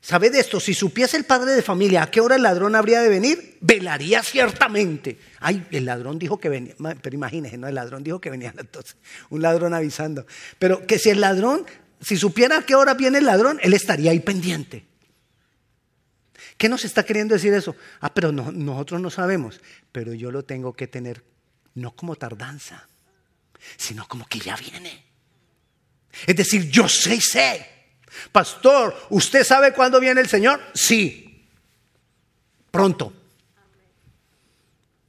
¿Sabe 0.00 0.30
de 0.30 0.38
esto? 0.38 0.60
Si 0.60 0.72
supiese 0.72 1.16
el 1.16 1.24
padre 1.24 1.52
de 1.52 1.62
familia 1.62 2.04
a 2.04 2.10
qué 2.10 2.20
hora 2.20 2.36
el 2.36 2.42
ladrón 2.42 2.76
habría 2.76 3.02
de 3.02 3.08
venir, 3.08 3.58
velaría 3.60 4.22
ciertamente. 4.22 5.18
Ay, 5.40 5.66
el 5.72 5.84
ladrón 5.84 6.20
dijo 6.20 6.38
que 6.38 6.48
venía, 6.48 6.74
pero 7.02 7.14
imagínese, 7.14 7.58
¿no? 7.58 7.66
El 7.66 7.74
ladrón 7.74 8.04
dijo 8.04 8.20
que 8.20 8.30
venía 8.30 8.54
entonces, 8.58 8.96
un 9.30 9.42
ladrón 9.42 9.74
avisando. 9.74 10.24
Pero 10.60 10.86
que 10.86 11.00
si 11.00 11.10
el 11.10 11.20
ladrón, 11.20 11.66
si 12.00 12.16
supiera 12.16 12.58
a 12.58 12.62
qué 12.62 12.76
hora 12.76 12.94
viene 12.94 13.18
el 13.18 13.26
ladrón, 13.26 13.58
él 13.60 13.74
estaría 13.74 14.12
ahí 14.12 14.20
pendiente. 14.20 14.86
¿Qué 16.56 16.68
nos 16.68 16.84
está 16.84 17.04
queriendo 17.04 17.34
decir 17.34 17.52
eso? 17.52 17.74
Ah, 18.00 18.14
pero 18.14 18.30
nosotros 18.30 19.00
no 19.00 19.10
sabemos, 19.10 19.60
pero 19.90 20.14
yo 20.14 20.30
lo 20.30 20.44
tengo 20.44 20.72
que 20.72 20.86
tener 20.86 21.24
no 21.74 21.94
como 21.94 22.14
tardanza, 22.14 22.88
sino 23.76 24.06
como 24.06 24.26
que 24.26 24.38
ya 24.38 24.56
viene. 24.56 25.04
Es 26.26 26.36
decir, 26.36 26.70
yo 26.70 26.88
sé 26.88 27.16
y 27.16 27.20
sé 27.20 27.78
Pastor, 28.32 28.94
¿usted 29.10 29.44
sabe 29.44 29.72
cuándo 29.72 30.00
viene 30.00 30.20
el 30.20 30.28
Señor? 30.28 30.60
Sí, 30.74 31.46
pronto. 32.70 33.12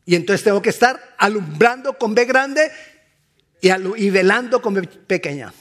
Y 0.05 0.15
entonces 0.15 0.43
tengo 0.43 0.61
que 0.61 0.69
estar 0.69 1.15
alumbrando 1.17 1.97
con 1.97 2.15
B 2.15 2.25
grande 2.25 2.71
y, 3.61 4.09
velando 4.09 4.61
con 4.61 4.73
B 4.73 4.83
pequeña. 4.83 5.53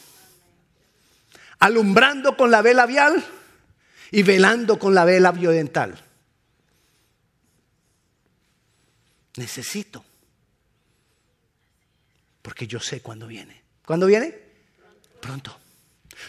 Alumbrando 1.58 2.36
con 2.36 2.50
la 2.50 2.62
B 2.62 2.72
labial 2.72 3.24
y 4.10 4.22
velando 4.22 4.78
con 4.78 4.94
la 4.94 5.04
B 5.04 5.20
labiodental. 5.20 6.02
Necesito. 9.36 10.04
Porque 12.48 12.66
yo 12.66 12.80
sé 12.80 13.02
cuándo 13.02 13.26
viene. 13.26 13.60
¿Cuándo 13.84 14.06
viene? 14.06 14.34
Pronto. 15.20 15.54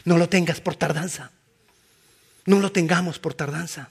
No 0.03 0.17
lo 0.17 0.27
tengas 0.27 0.59
por 0.59 0.75
tardanza. 0.75 1.31
No 2.45 2.59
lo 2.59 2.73
tengamos 2.73 3.19
por 3.19 3.35
tardanza. 3.35 3.89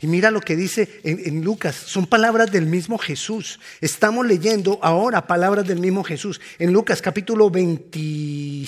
Y 0.00 0.08
mira 0.08 0.32
lo 0.32 0.40
que 0.40 0.56
dice 0.56 1.00
en, 1.04 1.44
Lucas, 1.44 1.76
son 1.76 2.08
palabras 2.08 2.50
del 2.50 2.66
mismo 2.66 2.98
Jesús. 2.98 3.60
Estamos 3.80 4.26
leyendo 4.26 4.80
ahora 4.82 5.28
palabras 5.28 5.64
del 5.64 5.78
mismo 5.78 6.02
Jesús. 6.02 6.40
En 6.58 6.72
Lucas 6.72 7.00
capítulo 7.00 7.50
20, 7.50 8.66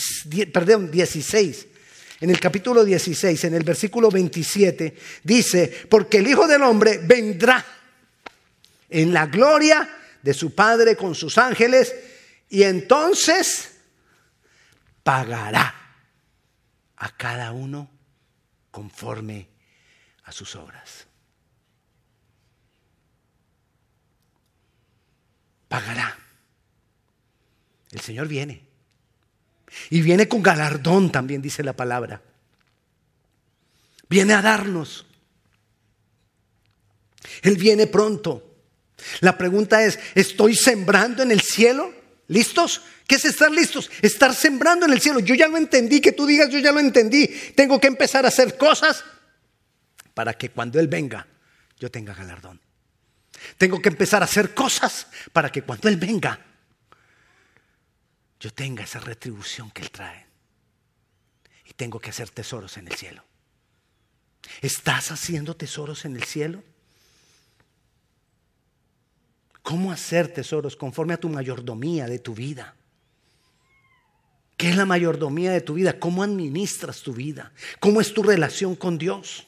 perdón, 0.52 0.92
16. 0.92 1.66
En 2.20 2.30
el 2.30 2.38
capítulo 2.38 2.84
16, 2.84 3.42
en 3.42 3.54
el 3.54 3.64
versículo 3.64 4.12
27, 4.12 4.94
dice, 5.24 5.86
porque 5.88 6.18
el 6.18 6.28
Hijo 6.28 6.46
del 6.46 6.62
Hombre 6.62 7.00
vendrá 7.02 7.66
en 8.88 9.12
la 9.12 9.26
gloria 9.26 9.96
de 10.22 10.34
su 10.34 10.54
Padre 10.54 10.96
con 10.96 11.14
sus 11.14 11.38
ángeles 11.38 11.94
y 12.48 12.62
entonces 12.62 13.76
pagará 15.02 15.74
a 16.96 17.16
cada 17.16 17.52
uno 17.52 17.90
conforme 18.70 19.48
a 20.24 20.32
sus 20.32 20.54
obras. 20.56 21.06
Pagará. 25.68 26.18
El 27.92 28.00
Señor 28.00 28.28
viene. 28.28 28.66
Y 29.88 30.02
viene 30.02 30.28
con 30.28 30.42
galardón, 30.42 31.12
también 31.12 31.40
dice 31.40 31.62
la 31.62 31.74
palabra. 31.74 32.20
Viene 34.08 34.34
a 34.34 34.42
darnos. 34.42 35.06
Él 37.42 37.56
viene 37.56 37.86
pronto. 37.86 38.49
La 39.20 39.36
pregunta 39.36 39.82
es, 39.82 39.98
¿estoy 40.14 40.54
sembrando 40.54 41.22
en 41.22 41.30
el 41.30 41.40
cielo? 41.40 41.92
¿Listos? 42.28 42.82
¿Qué 43.06 43.16
es 43.16 43.24
estar 43.24 43.50
listos? 43.50 43.90
Estar 44.02 44.34
sembrando 44.34 44.86
en 44.86 44.92
el 44.92 45.00
cielo. 45.00 45.18
Yo 45.18 45.34
ya 45.34 45.48
lo 45.48 45.56
entendí, 45.56 46.00
que 46.00 46.12
tú 46.12 46.26
digas, 46.26 46.48
yo 46.48 46.58
ya 46.58 46.70
lo 46.70 46.78
entendí. 46.78 47.26
Tengo 47.56 47.80
que 47.80 47.88
empezar 47.88 48.24
a 48.24 48.28
hacer 48.28 48.56
cosas 48.56 49.04
para 50.14 50.34
que 50.34 50.50
cuando 50.50 50.78
Él 50.78 50.86
venga, 50.86 51.26
yo 51.78 51.90
tenga 51.90 52.14
galardón. 52.14 52.60
Tengo 53.58 53.80
que 53.80 53.88
empezar 53.88 54.22
a 54.22 54.26
hacer 54.26 54.54
cosas 54.54 55.06
para 55.32 55.50
que 55.50 55.62
cuando 55.62 55.88
Él 55.88 55.96
venga, 55.96 56.38
yo 58.38 58.52
tenga 58.52 58.84
esa 58.84 59.00
retribución 59.00 59.70
que 59.70 59.82
Él 59.82 59.90
trae. 59.90 60.26
Y 61.66 61.72
tengo 61.72 61.98
que 61.98 62.10
hacer 62.10 62.30
tesoros 62.30 62.76
en 62.76 62.88
el 62.88 62.94
cielo. 62.94 63.24
¿Estás 64.60 65.10
haciendo 65.10 65.56
tesoros 65.56 66.04
en 66.04 66.16
el 66.16 66.24
cielo? 66.24 66.62
¿Cómo 69.62 69.92
hacer 69.92 70.32
tesoros 70.32 70.76
conforme 70.76 71.14
a 71.14 71.20
tu 71.20 71.28
mayordomía 71.28 72.06
de 72.06 72.18
tu 72.18 72.34
vida? 72.34 72.74
¿Qué 74.56 74.70
es 74.70 74.76
la 74.76 74.84
mayordomía 74.84 75.52
de 75.52 75.60
tu 75.60 75.74
vida? 75.74 75.98
¿Cómo 75.98 76.22
administras 76.22 77.00
tu 77.00 77.12
vida? 77.12 77.52
¿Cómo 77.78 78.00
es 78.00 78.12
tu 78.12 78.22
relación 78.22 78.76
con 78.76 78.98
Dios? 78.98 79.46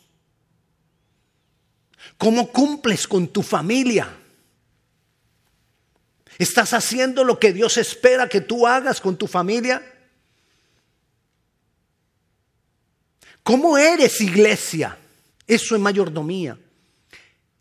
¿Cómo 2.16 2.50
cumples 2.50 3.07
con 3.07 3.28
tu 3.28 3.42
familia? 3.42 4.09
¿Estás 6.38 6.73
haciendo 6.73 7.25
lo 7.25 7.38
que 7.38 7.52
Dios 7.52 7.76
espera 7.76 8.28
que 8.28 8.40
tú 8.40 8.66
hagas 8.66 9.00
con 9.00 9.16
tu 9.16 9.26
familia? 9.26 9.83
¿Cómo 13.42 13.76
eres 13.76 14.21
iglesia? 14.21 14.97
Eso 15.47 15.75
es 15.75 15.81
mayordomía. 15.81 16.59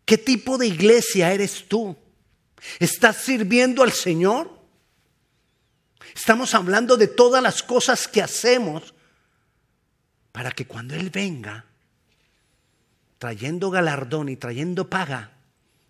¿Qué 0.04 0.16
tipo 0.16 0.56
de 0.56 0.68
iglesia 0.68 1.32
eres 1.32 1.66
tú? 1.68 1.96
¿Estás 2.78 3.16
sirviendo 3.16 3.82
al 3.82 3.92
Señor? 3.92 4.60
Estamos 6.14 6.54
hablando 6.54 6.96
de 6.96 7.08
todas 7.08 7.42
las 7.42 7.62
cosas 7.62 8.06
que 8.08 8.22
hacemos 8.22 8.94
para 10.32 10.50
que 10.50 10.66
cuando 10.66 10.94
Él 10.94 11.10
venga, 11.10 11.64
trayendo 13.18 13.70
galardón 13.70 14.28
y 14.28 14.36
trayendo 14.36 14.88
paga 14.88 15.32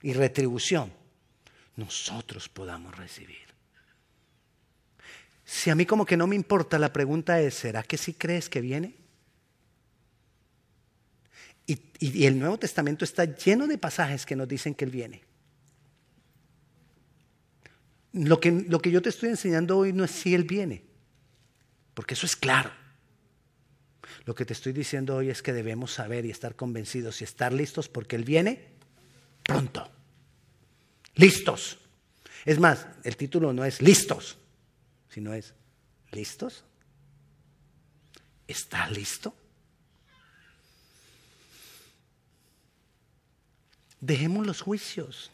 y 0.03 0.13
retribución, 0.13 0.93
nosotros 1.77 2.49
podamos 2.49 2.97
recibir. 2.97 3.53
Si 5.45 5.71
a 5.71 5.75
mí 5.75 5.87
como 5.87 6.07
que 6.07 6.17
no 6.17 6.27
me 6.27 6.37
importa, 6.37 6.79
la 6.79 6.93
pregunta 6.93 7.41
es, 7.41 7.55
¿será 7.55 7.83
que 7.83 7.99
sí 7.99 8.15
crees 8.15 8.49
que 8.49 8.61
viene? 8.61 8.95
Y, 11.67 12.27
el 12.27 12.39
Nuevo 12.39 12.59
Testamento 12.59 13.05
está 13.05 13.25
lleno 13.25 13.67
de 13.67 13.79
pasajes 13.79 14.27
que 14.27 14.35
nos 14.35 14.49
dicen 14.49 14.75
que 14.75 14.85
Él 14.85 14.91
viene. 14.91 15.23
Lo 18.13 18.41
que, 18.41 18.51
lo 18.51 18.81
que 18.81 18.91
yo 18.91 19.01
te 19.01 19.09
estoy 19.09 19.31
enseñando 19.31 19.79
hoy 19.79 19.93
no 19.93 20.05
es 20.05 20.11
si 20.11 20.35
Él 20.35 20.45
viene, 20.45 20.85
porque 21.95 22.15
eso 22.15 22.27
es 22.27 22.37
claro. 22.37 22.71
Lo 24.25 24.35
que 24.35 24.45
te 24.45 24.53
estoy 24.53 24.73
diciendo 24.73 25.17
hoy 25.17 25.31
es 25.31 25.43
que 25.43 25.53
debemos 25.53 25.93
saber 25.93 26.25
y 26.27 26.31
estar 26.31 26.55
convencidos 26.55 27.21
y 27.21 27.25
estar 27.25 27.53
listos 27.53 27.89
porque 27.89 28.17
Él 28.17 28.25
viene 28.25 28.69
pronto. 29.43 29.91
Listos. 31.15 31.79
Es 32.45 32.59
más, 32.59 32.87
el 33.05 33.17
título 33.17 33.53
no 33.53 33.65
es 33.65 33.81
listos, 33.81 34.39
sino 35.09 35.33
es 35.35 35.55
listos. 36.11 36.65
¿Está 38.47 38.89
listo? 38.91 39.35
Dejemos 44.01 44.47
los 44.47 44.61
juicios. 44.61 45.31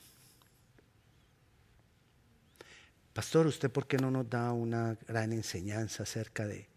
Pastor, 3.19 3.49
¿usted 3.49 3.69
por 3.69 3.89
qué 3.89 3.97
no 3.97 4.13
nos 4.13 4.31
da 4.31 4.53
una 4.53 4.97
gran 5.09 5.33
enseñanza 5.33 6.05
acerca 6.05 6.47
de, 6.47 6.69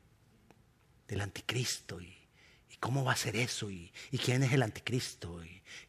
del 1.07 1.21
anticristo 1.21 2.01
y, 2.01 2.17
cómo 2.79 3.03
va 3.03 3.12
a 3.12 3.15
ser 3.15 3.36
eso 3.36 3.69
y, 3.69 3.91
quién 4.25 4.41
es 4.41 4.51
el 4.51 4.63
anticristo 4.63 5.39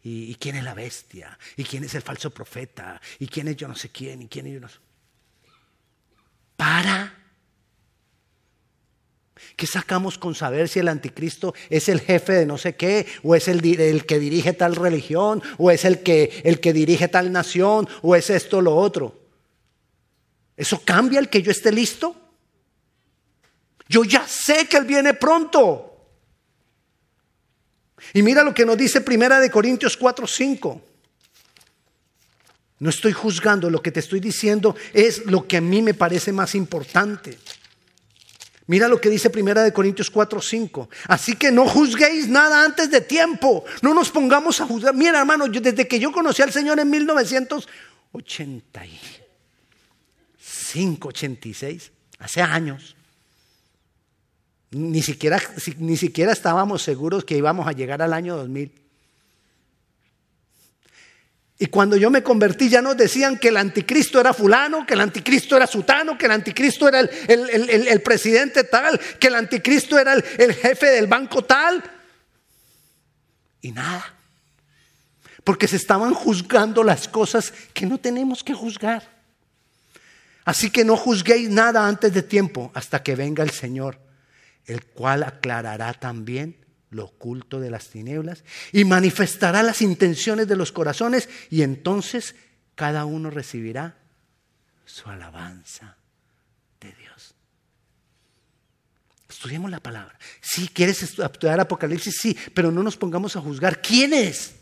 y, 0.04 0.35
quién 0.35 0.56
es 0.56 0.64
la 0.64 0.75
bestia 0.75 1.38
y 1.56 1.64
quién 1.64 1.85
es 1.85 1.94
el 1.94 2.02
falso 2.02 2.28
profeta 2.32 3.00
y 3.18 3.28
quién 3.28 3.49
es 3.49 3.56
yo 3.56 3.66
no 3.66 3.75
sé 3.75 3.88
quién 3.88 4.21
y 4.21 4.28
quién 4.28 4.47
es 4.47 4.52
yo 4.52 4.61
no 4.61 4.68
sé. 4.68 4.76
Para 6.59 7.18
¿Qué 9.56 9.66
sacamos 9.66 10.18
con 10.18 10.35
saber 10.35 10.68
si 10.68 10.80
el 10.80 10.88
anticristo 10.88 11.54
es 11.71 11.88
el 11.88 12.02
jefe 12.02 12.35
de 12.35 12.44
no 12.44 12.59
sé 12.59 12.76
qué? 12.76 13.06
¿O 13.23 13.35
es 13.35 13.49
el, 13.49 13.62
que 14.04 14.18
dirige 14.18 14.52
tal 14.52 14.76
religión? 14.76 15.42
¿O 15.56 15.71
es 15.71 15.87
el 15.87 16.02
que, 16.02 16.42
el 16.44 16.61
que 16.61 16.75
dirige 16.75 17.09
tal 17.09 17.32
nación? 17.32 17.88
¿O 18.02 18.14
es 18.16 18.28
esto 18.28 18.59
o 18.59 18.61
lo 18.61 18.76
otro? 18.76 19.21
¿Eso 20.56 20.82
cambia 20.85 21.18
el 21.18 21.28
que 21.28 21.42
yo 21.42 21.50
esté 21.50 21.73
listo? 21.73 22.16
Yo 23.88 24.04
ya 24.04 24.26
sé 24.26 24.66
que 24.66 24.76
Él 24.76 24.85
viene 24.85 25.14
pronto. 25.14 25.88
Y 28.14 28.23
mira 28.23 28.42
lo 28.42 28.52
que 28.54 28.66
nos 28.66 28.76
dice 28.76 29.00
Primera 29.00 29.40
de 29.40 29.50
Corintios 29.50 29.97
4, 29.97 30.26
5. 30.26 30.82
No 32.80 32.90
estoy 32.90 33.12
juzgando, 33.12 33.70
lo 33.70 33.81
que 33.81 33.92
te 33.92 34.00
estoy 34.00 34.18
diciendo 34.18 34.74
es 34.92 35.26
lo 35.26 35.46
que 35.46 35.59
a 35.59 35.61
mí 35.61 35.83
me 35.83 35.94
parece 35.94 36.33
más 36.33 36.55
importante. 36.55 37.38
Mira 38.66 38.88
lo 38.88 39.00
que 39.00 39.09
dice 39.09 39.31
Primera 39.31 39.62
de 39.62 39.72
Corintios 39.72 40.11
4, 40.11 40.40
5. 40.40 40.88
Así 41.09 41.37
que 41.37 41.53
no 41.53 41.68
juzguéis 41.68 42.29
nada 42.29 42.64
antes 42.64 42.90
de 42.90 43.00
tiempo. 43.00 43.64
No 43.83 43.94
nos 43.94 44.11
pongamos 44.11 44.61
a 44.61 44.66
juzgar. 44.66 44.94
Mira, 44.94 45.20
hermano, 45.20 45.46
desde 45.48 45.87
que 45.87 45.98
yo 45.98 46.11
conocí 46.11 46.42
al 46.42 46.53
Señor 46.53 46.81
en 46.81 46.90
1985, 50.74 51.08
86, 51.08 51.92
hace 52.18 52.42
años, 52.42 52.96
ni 54.70 55.02
siquiera, 55.02 55.40
ni 55.78 55.96
siquiera 55.96 56.32
estábamos 56.32 56.82
seguros 56.82 57.24
que 57.24 57.37
íbamos 57.37 57.66
a 57.66 57.72
llegar 57.72 58.00
al 58.00 58.12
año 58.12 58.37
2000. 58.37 58.72
Y 61.58 61.66
cuando 61.66 61.96
yo 61.96 62.11
me 62.11 62.22
convertí 62.24 62.68
ya 62.68 62.82
nos 62.82 62.96
decían 62.96 63.38
que 63.38 63.48
el 63.48 63.56
anticristo 63.56 64.18
era 64.18 64.32
fulano, 64.32 64.85
que 64.85 64.94
el 64.94 65.00
anticristo 65.00 65.56
era 65.56 65.66
sutano, 65.66 66.18
que 66.18 66.26
el 66.26 66.32
anticristo 66.32 66.88
era 66.88 67.00
el, 67.00 68.02
presidente 68.02 68.64
tal, 68.64 68.98
que 69.20 69.28
el 69.28 69.37
anticristo 69.37 69.96
era 69.98 70.14
el 70.14 70.54
jefe 70.54 70.87
del 70.87 71.06
banco 71.06 71.44
tal. 71.44 71.82
Y 73.61 73.70
nada. 73.70 74.12
Porque 75.44 75.68
se 75.68 75.76
estaban 75.76 76.14
juzgando 76.14 76.82
las 76.82 77.06
cosas 77.06 77.52
que 77.72 77.87
no 77.87 77.98
tenemos 77.98 78.42
que 78.42 78.54
juzgar. 78.54 79.12
Así 80.44 80.70
que 80.70 80.85
no 80.85 80.96
juzguéis 80.96 81.50
nada 81.50 81.87
antes 81.87 82.12
de 82.12 82.22
tiempo 82.22 82.70
hasta 82.74 83.02
que 83.02 83.14
venga 83.14 83.44
el 83.44 83.50
Señor, 83.50 83.98
el 84.66 84.85
cual 84.85 85.22
aclarará 85.22 85.94
también 85.94 86.57
lo 86.90 87.05
oculto 87.07 87.61
de 87.61 87.70
las 87.70 87.88
tinieblas 87.88 88.44
y 88.72 88.85
manifestará 88.85 89.62
las 89.62 89.81
intenciones 89.83 90.46
de 90.46 90.57
los 90.57 90.72
corazones 90.72 91.28
y 91.50 91.62
entonces 91.62 92.35
cada 92.74 93.05
uno 93.05 93.31
recibirá 93.31 93.96
su 94.85 95.09
alabanza 95.09 95.96
de 96.81 96.92
Dios. 96.92 97.35
Estudiemos 99.28 99.70
la 99.70 99.81
palabra. 99.81 100.18
Si 100.40 100.68
quieres 100.68 101.02
estudiar 101.02 101.61
Apocalipsis, 101.61 102.16
sí, 102.20 102.37
pero 102.55 102.70
no 102.70 102.83
nos 102.83 102.96
pongamos 102.96 103.37
a 103.37 103.40
juzgar 103.40 103.81
quién 103.81 104.12
es. 104.12 104.57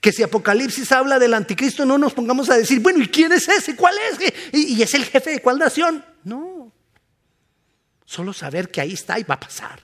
Que 0.00 0.12
si 0.12 0.22
Apocalipsis 0.22 0.90
habla 0.92 1.18
del 1.18 1.34
anticristo, 1.34 1.84
no 1.84 1.98
nos 1.98 2.14
pongamos 2.14 2.50
a 2.50 2.56
decir, 2.56 2.80
bueno, 2.80 3.02
¿y 3.02 3.08
quién 3.08 3.32
es 3.32 3.48
ese? 3.48 3.76
¿Cuál 3.76 3.94
es? 4.10 4.34
¿Y, 4.52 4.82
es 4.82 4.94
el 4.94 5.04
jefe 5.04 5.30
de 5.30 5.40
cuál 5.40 5.58
nación? 5.58 6.04
No. 6.24 6.72
Solo 8.04 8.32
saber 8.32 8.70
que 8.70 8.80
ahí 8.80 8.92
está 8.92 9.18
y 9.18 9.24
va 9.24 9.34
a 9.34 9.40
pasar. 9.40 9.80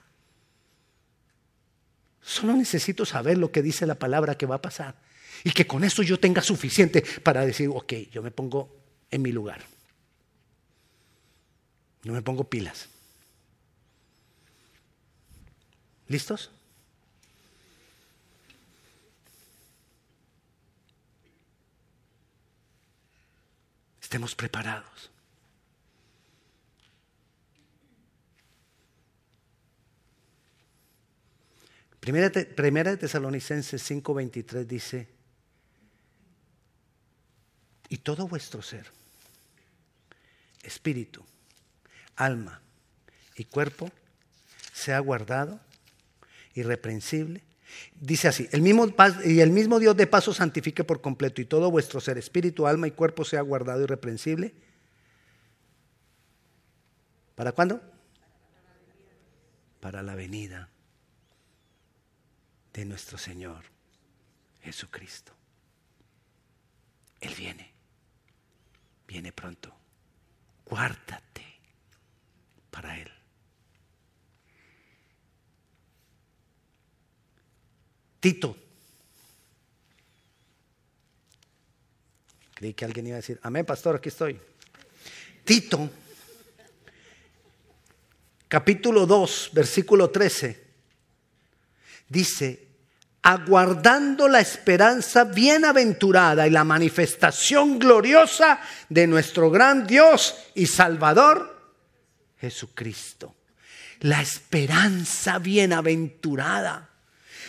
Solo 2.20 2.54
necesito 2.54 3.04
saber 3.04 3.38
lo 3.38 3.50
que 3.50 3.62
dice 3.62 3.86
la 3.86 3.94
palabra 3.94 4.36
que 4.36 4.46
va 4.46 4.56
a 4.56 4.62
pasar. 4.62 4.94
Y 5.42 5.52
que 5.52 5.66
con 5.66 5.84
eso 5.84 6.02
yo 6.02 6.20
tenga 6.20 6.42
suficiente 6.42 7.02
para 7.22 7.46
decir, 7.46 7.70
ok, 7.72 7.92
yo 8.12 8.22
me 8.22 8.30
pongo 8.30 8.76
en 9.10 9.22
mi 9.22 9.32
lugar. 9.32 9.62
Yo 12.02 12.12
me 12.12 12.22
pongo 12.22 12.44
pilas. 12.44 12.88
¿Listos? 16.08 16.50
Estemos 24.10 24.34
preparados. 24.34 25.08
Primera, 32.00 32.28
de 32.90 32.96
Tesalonicenses 32.96 33.88
5:23 33.88 34.66
dice, 34.66 35.06
y 37.88 37.98
todo 37.98 38.26
vuestro 38.26 38.62
ser, 38.62 38.90
espíritu, 40.64 41.24
alma 42.16 42.60
y 43.36 43.44
cuerpo, 43.44 43.92
sea 44.72 44.98
guardado, 44.98 45.60
irreprensible. 46.54 47.44
Dice 47.94 48.28
así, 48.28 48.48
el 48.52 48.62
mismo, 48.62 48.86
y 49.24 49.40
el 49.40 49.50
mismo 49.50 49.78
Dios 49.78 49.96
de 49.96 50.06
paso 50.06 50.32
santifique 50.32 50.84
por 50.84 51.00
completo 51.00 51.40
y 51.40 51.44
todo 51.44 51.70
vuestro 51.70 52.00
ser, 52.00 52.18
espíritu, 52.18 52.66
alma 52.66 52.86
y 52.86 52.92
cuerpo 52.92 53.24
sea 53.24 53.42
guardado 53.42 53.82
irreprensible. 53.82 54.54
¿Para 57.34 57.52
cuándo? 57.52 57.80
Para 59.80 60.02
la 60.02 60.14
venida 60.14 60.68
de 62.72 62.84
nuestro 62.84 63.18
Señor 63.18 63.64
Jesucristo. 64.62 65.32
Él 67.20 67.34
viene, 67.36 67.72
viene 69.06 69.32
pronto. 69.32 69.74
Guárdate 70.64 71.44
para 72.70 72.98
Él. 72.98 73.10
Tito. 78.20 78.56
Creí 82.54 82.74
que 82.74 82.84
alguien 82.84 83.06
iba 83.06 83.16
a 83.16 83.20
decir, 83.20 83.40
amén, 83.42 83.64
pastor, 83.64 83.96
aquí 83.96 84.10
estoy. 84.10 84.38
Tito 85.44 85.90
capítulo 88.50 89.06
2, 89.06 89.50
versículo 89.52 90.10
13, 90.10 90.60
dice, 92.08 92.66
aguardando 93.22 94.26
la 94.26 94.40
esperanza 94.40 95.22
bienaventurada 95.22 96.48
y 96.48 96.50
la 96.50 96.64
manifestación 96.64 97.78
gloriosa 97.78 98.60
de 98.88 99.06
nuestro 99.06 99.52
gran 99.52 99.86
Dios 99.86 100.34
y 100.56 100.66
Salvador, 100.66 101.74
Jesucristo. 102.40 103.36
La 104.00 104.20
esperanza 104.20 105.38
bienaventurada 105.38 106.89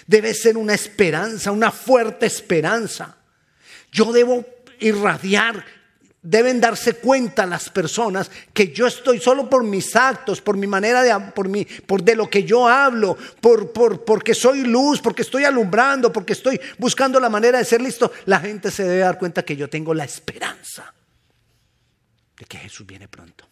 debe 0.07 0.33
ser 0.33 0.57
una 0.57 0.73
esperanza, 0.73 1.51
una 1.51 1.71
fuerte 1.71 2.25
esperanza. 2.25 3.17
Yo 3.91 4.11
debo 4.11 4.45
irradiar 4.79 5.63
Deben 6.23 6.61
darse 6.61 6.97
cuenta 6.97 7.47
las 7.47 7.71
personas 7.71 8.29
que 8.53 8.71
yo 8.71 8.85
estoy 8.85 9.19
solo 9.19 9.49
por 9.49 9.63
mis 9.63 9.95
actos, 9.95 10.39
por 10.39 10.55
mi 10.55 10.67
manera 10.67 11.01
de, 11.01 11.31
por 11.31 11.49
mi, 11.49 11.65
por 11.65 12.03
de 12.03 12.15
lo 12.15 12.29
que 12.29 12.43
yo 12.43 12.67
hablo, 12.67 13.17
por, 13.41 13.73
por, 13.73 14.05
porque 14.05 14.35
soy 14.35 14.61
luz, 14.61 15.01
porque 15.01 15.23
estoy 15.23 15.45
alumbrando, 15.45 16.13
porque 16.13 16.33
estoy 16.33 16.61
buscando 16.77 17.19
la 17.19 17.27
manera 17.27 17.57
de 17.57 17.65
ser 17.65 17.81
listo. 17.81 18.11
La 18.25 18.39
gente 18.39 18.69
se 18.69 18.83
debe 18.83 18.99
dar 18.99 19.17
cuenta 19.17 19.41
que 19.41 19.55
yo 19.55 19.67
tengo 19.67 19.95
la 19.95 20.03
esperanza 20.03 20.93
de 22.37 22.45
que 22.45 22.59
Jesús 22.59 22.85
viene 22.85 23.07
pronto. 23.07 23.47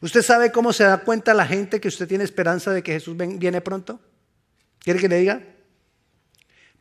¿Usted 0.00 0.22
sabe 0.22 0.50
cómo 0.50 0.72
se 0.72 0.84
da 0.84 1.02
cuenta 1.02 1.34
la 1.34 1.46
gente 1.46 1.78
que 1.78 1.88
usted 1.88 2.08
tiene 2.08 2.24
esperanza 2.24 2.72
de 2.72 2.82
que 2.82 2.92
Jesús 2.92 3.14
viene 3.18 3.60
pronto? 3.60 4.00
¿Quiere 4.82 5.00
que 5.00 5.08
le 5.08 5.18
diga? 5.18 5.42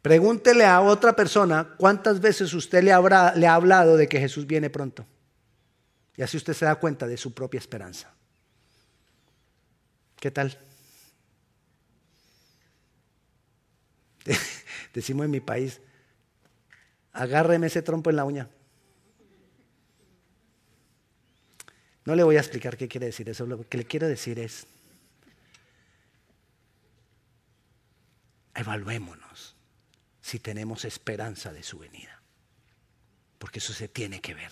Pregúntele 0.02 0.66
a 0.66 0.82
otra 0.82 1.16
persona 1.16 1.76
cuántas 1.78 2.20
veces 2.20 2.54
usted 2.54 2.84
le, 2.84 2.92
habrá, 2.92 3.36
le 3.36 3.46
ha 3.48 3.54
hablado 3.54 3.98
de 3.98 4.08
que 4.08 4.20
Jesús 4.20 4.48
viene 4.48 4.70
pronto. 4.70 5.06
Y 6.18 6.24
así 6.24 6.38
usted 6.38 6.54
se 6.54 6.66
da 6.66 6.76
cuenta 6.76 7.06
de 7.08 7.18
su 7.18 7.34
propia 7.34 7.60
esperanza. 7.60 8.12
¿Qué 10.20 10.32
tal? 10.32 10.58
Decimos 14.94 15.26
en 15.26 15.32
mi 15.32 15.40
país, 15.40 15.80
agárreme 17.14 17.68
ese 17.68 17.82
trompo 17.82 18.10
en 18.10 18.16
la 18.16 18.26
uña. 18.26 18.50
No 22.06 22.16
le 22.16 22.24
voy 22.24 22.38
a 22.38 22.40
explicar 22.40 22.78
qué 22.78 22.88
quiere 22.88 23.06
decir 23.06 23.30
eso, 23.30 23.46
lo 23.46 23.68
que 23.68 23.78
le 23.78 23.86
quiero 23.86 24.08
decir 24.08 24.40
es, 24.40 24.66
evaluémonos 28.62 29.56
si 30.21 30.39
tenemos 30.39 30.86
esperanza 30.86 31.52
de 31.52 31.63
su 31.63 31.80
venida. 31.80 32.21
Porque 33.38 33.60
eso 33.60 33.74
se 33.74 33.88
tiene 33.88 34.21
que 34.21 34.34
ver. 34.34 34.52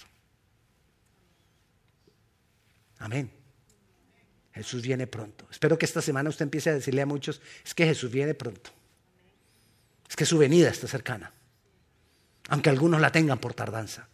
Amén. 2.98 3.32
Jesús 4.54 4.82
viene 4.82 5.08
pronto. 5.08 5.48
Espero 5.50 5.78
que 5.78 5.86
esta 5.86 6.02
semana 6.02 6.30
usted 6.30 6.44
empiece 6.44 6.70
a 6.70 6.74
decirle 6.74 7.02
a 7.02 7.06
muchos, 7.06 7.42
es 7.64 7.74
que 7.74 7.86
Jesús 7.86 8.12
viene 8.12 8.34
pronto. 8.34 8.72
Es 10.10 10.16
que 10.16 10.26
su 10.26 10.38
venida 10.38 10.70
está 10.70 10.88
cercana. 10.88 11.32
Aunque 12.50 12.70
algunos 12.70 13.00
la 13.00 13.12
tengan 13.12 13.40
por 13.40 13.54
tardanza. 13.54 14.10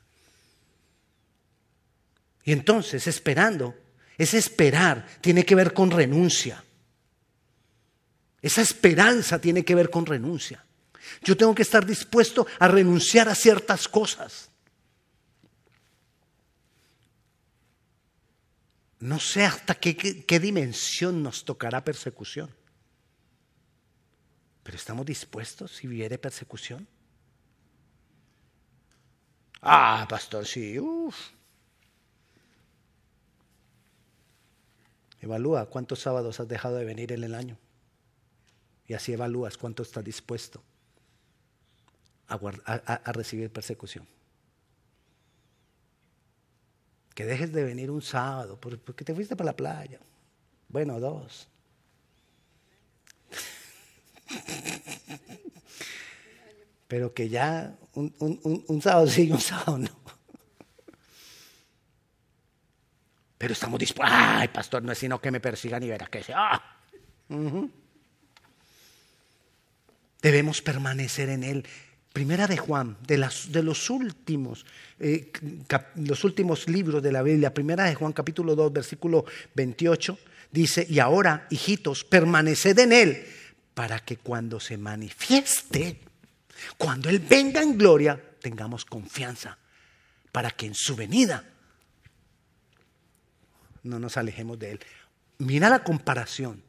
Y 2.44 2.52
entonces, 2.52 3.08
esperando, 3.08 3.76
ese 4.18 4.38
esperar 4.38 5.08
tiene 5.22 5.46
que 5.46 5.56
ver 5.56 5.74
con 5.74 5.90
renuncia. 5.90 6.64
Esa 8.46 8.62
esperanza 8.62 9.42
tiene 9.42 9.66
que 9.66 9.74
ver 9.74 9.90
con 9.90 10.06
renuncia. 10.06 10.64
Yo 11.24 11.36
tengo 11.36 11.56
que 11.56 11.64
estar 11.64 11.84
dispuesto 11.84 12.46
a 12.60 12.68
renunciar 12.68 13.28
a 13.28 13.34
ciertas 13.34 13.88
cosas. 13.88 14.52
No 19.00 19.20
sé 19.20 19.46
hasta 19.46 19.74
qué, 19.74 19.98
qué, 19.98 20.40
dimensión 20.40 21.24
nos 21.24 21.44
tocará 21.44 21.84
persecución. 21.84 22.54
Pero 24.62 24.78
estamos 24.78 25.08
dispuestos 25.08 25.72
si 25.72 25.88
viene 25.88 26.20
persecución. 26.20 26.88
Ah, 29.60 30.06
pastor, 30.08 30.46
sí. 30.46 30.78
Evalúa 35.20 35.66
cuántos 35.66 36.02
sábados 36.02 36.40
has 36.40 36.48
dejado 36.48 36.76
de 36.76 36.86
venir 36.86 37.12
en 37.12 37.24
el 37.24 37.34
año. 37.34 37.58
Y 38.88 38.94
así 38.94 39.14
evalúas 39.14 39.58
cuánto 39.58 39.84
estás 39.84 40.04
dispuesto 40.04 40.62
a, 42.28 43.12
recibir 43.12 43.52
persecución. 43.52 44.08
Que 47.14 47.26
dejes 47.26 47.54
de 47.54 47.64
venir 47.64 47.90
un 47.92 48.02
sábado 48.02 48.60
porque 48.60 49.06
te 49.06 49.14
fuiste 49.16 49.36
para 49.36 49.52
la 49.52 49.56
playa. 49.56 50.00
Bueno, 50.68 51.00
dos. 51.00 51.48
Pero 56.88 57.14
que 57.14 57.30
ya 57.30 57.78
un, 57.94 58.14
un, 58.20 58.82
sábado 58.82 59.08
sí, 59.08 59.32
un 59.32 59.40
sábado 59.40 59.78
no. 59.78 59.90
Pero 63.38 63.54
estamos 63.54 63.80
dispuestos. 63.80 64.18
Ay, 64.20 64.50
pastor, 64.50 64.84
no 64.84 64.92
es 64.92 64.98
sino 64.98 65.22
que 65.22 65.32
me 65.32 65.40
persigan 65.40 65.82
y 65.84 65.90
verá 65.90 66.08
que 66.08 66.24
sea. 66.24 66.62
Debemos 70.26 70.64
permanecer 70.64 71.30
en 71.30 71.44
Él. 71.44 71.68
Primera 72.12 72.48
de 72.48 72.58
Juan, 72.58 72.98
de, 73.06 73.20
las, 73.20 73.52
de 73.52 73.62
los 73.62 73.92
últimos, 73.92 74.66
eh, 75.00 75.32
los 75.98 76.24
últimos 76.24 76.68
libros 76.68 77.04
de 77.04 77.12
la 77.12 77.22
Biblia, 77.22 77.54
Primera 77.54 77.84
de 77.84 77.94
Juan 77.94 78.12
capítulo 78.12 78.56
2, 78.56 78.74
versículo 78.74 79.26
28, 79.54 80.18
dice, 80.52 80.88
y 80.90 80.98
ahora, 80.98 81.46
hijitos, 81.52 82.04
permaneced 82.04 82.80
en 82.80 82.92
Él, 82.92 83.24
para 83.76 84.00
que 84.00 84.18
cuando 84.18 84.60
se 84.60 84.80
manifieste, 84.80 86.00
cuando 86.76 87.08
Él 87.10 87.20
venga 87.20 87.62
en 87.62 87.78
gloria, 87.78 88.20
tengamos 88.42 88.84
confianza, 88.84 89.60
para 90.32 90.50
que 90.50 90.66
en 90.66 90.74
su 90.74 90.96
venida 90.96 91.44
no 93.84 94.00
nos 94.00 94.18
alejemos 94.18 94.58
de 94.58 94.72
Él. 94.72 94.80
Mira 95.38 95.70
la 95.70 95.84
comparación. 95.84 96.65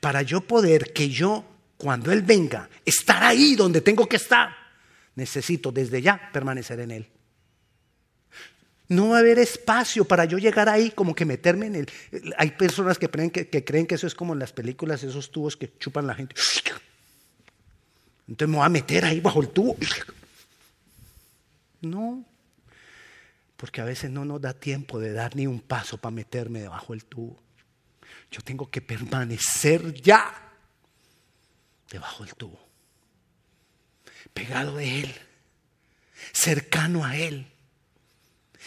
Para 0.00 0.22
yo 0.22 0.40
poder 0.40 0.92
que 0.92 1.08
yo 1.08 1.44
cuando 1.76 2.10
Él 2.12 2.22
venga, 2.22 2.68
estar 2.84 3.22
ahí 3.22 3.54
donde 3.54 3.80
tengo 3.80 4.08
que 4.08 4.16
estar, 4.16 4.50
necesito 5.14 5.70
desde 5.70 6.02
ya 6.02 6.30
permanecer 6.32 6.80
en 6.80 6.90
Él. 6.90 7.08
No 8.88 9.10
va 9.10 9.16
a 9.16 9.20
haber 9.20 9.38
espacio 9.38 10.04
para 10.06 10.24
yo 10.24 10.38
llegar 10.38 10.68
ahí, 10.68 10.90
como 10.90 11.14
que 11.14 11.26
meterme 11.26 11.66
en 11.66 11.74
él. 11.74 11.90
Hay 12.38 12.52
personas 12.52 12.98
que 12.98 13.08
creen 13.10 13.30
que, 13.30 13.46
creen 13.62 13.86
que 13.86 13.96
eso 13.96 14.06
es 14.06 14.14
como 14.14 14.32
en 14.32 14.38
las 14.38 14.52
películas, 14.52 15.02
esos 15.02 15.30
tubos 15.30 15.58
que 15.58 15.76
chupan 15.78 16.06
la 16.06 16.14
gente. 16.14 16.34
Entonces 18.26 18.48
me 18.50 18.56
voy 18.56 18.64
a 18.64 18.70
meter 18.70 19.04
ahí 19.04 19.20
bajo 19.20 19.42
el 19.42 19.50
tubo. 19.50 19.76
No, 21.82 22.24
porque 23.58 23.82
a 23.82 23.84
veces 23.84 24.10
no 24.10 24.24
nos 24.24 24.40
da 24.40 24.54
tiempo 24.54 24.98
de 24.98 25.12
dar 25.12 25.36
ni 25.36 25.46
un 25.46 25.60
paso 25.60 25.98
para 25.98 26.14
meterme 26.14 26.60
debajo 26.60 26.94
del 26.94 27.04
tubo. 27.04 27.36
Yo 28.30 28.42
tengo 28.42 28.70
que 28.70 28.80
permanecer 28.80 29.94
ya 29.94 30.52
debajo 31.90 32.24
del 32.24 32.34
tubo, 32.34 32.60
pegado 34.34 34.76
de 34.76 35.00
Él, 35.00 35.14
cercano 36.32 37.04
a 37.04 37.16
Él, 37.16 37.46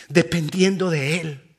dependiendo 0.09 0.89
de 0.89 1.21
Él. 1.21 1.55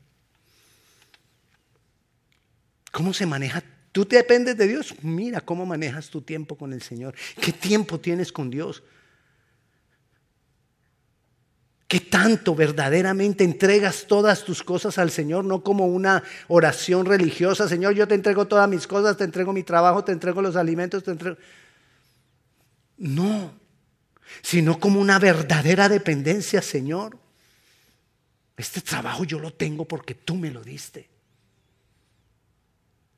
¿Cómo 2.91 3.15
se 3.15 3.27
maneja? 3.27 3.62
¿Tú 3.93 4.05
te 4.05 4.17
dependes 4.17 4.57
de 4.57 4.67
Dios? 4.67 4.95
Mira 5.03 5.41
cómo 5.41 5.65
manejas 5.65 6.09
tu 6.09 6.23
tiempo 6.23 6.57
con 6.57 6.73
el 6.73 6.83
Señor. 6.83 7.15
¿Qué 7.41 7.53
tiempo 7.53 8.01
tienes 8.01 8.33
con 8.33 8.51
Dios? 8.51 8.83
¿Qué 11.92 12.00
tanto 12.00 12.55
verdaderamente 12.55 13.44
entregas 13.44 14.07
todas 14.09 14.44
tus 14.44 14.62
cosas 14.62 14.96
al 14.96 15.11
Señor? 15.11 15.44
No 15.44 15.62
como 15.62 15.85
una 15.88 16.22
oración 16.48 17.05
religiosa. 17.05 17.68
Señor, 17.68 17.92
yo 17.92 18.09
te 18.09 18.14
entrego 18.14 18.46
todas 18.46 18.66
mis 18.66 18.87
cosas, 18.87 19.18
te 19.18 19.24
entrego 19.24 19.52
mi 19.52 19.62
trabajo, 19.62 20.02
te 20.02 20.11
entrego 20.11 20.40
los 20.40 20.57
alimentos, 20.57 21.05
te 21.05 21.11
entrego... 21.11 21.37
No, 22.96 23.52
sino 24.40 24.81
como 24.81 25.02
una 25.02 25.18
verdadera 25.18 25.90
dependencia, 25.90 26.62
Señor. 26.62 27.18
Este 28.57 28.81
trabajo 28.81 29.24
yo 29.24 29.38
lo 29.38 29.52
tengo 29.52 29.85
porque 29.85 30.14
tú 30.14 30.37
me 30.37 30.50
lo 30.50 30.62
diste. 30.62 31.11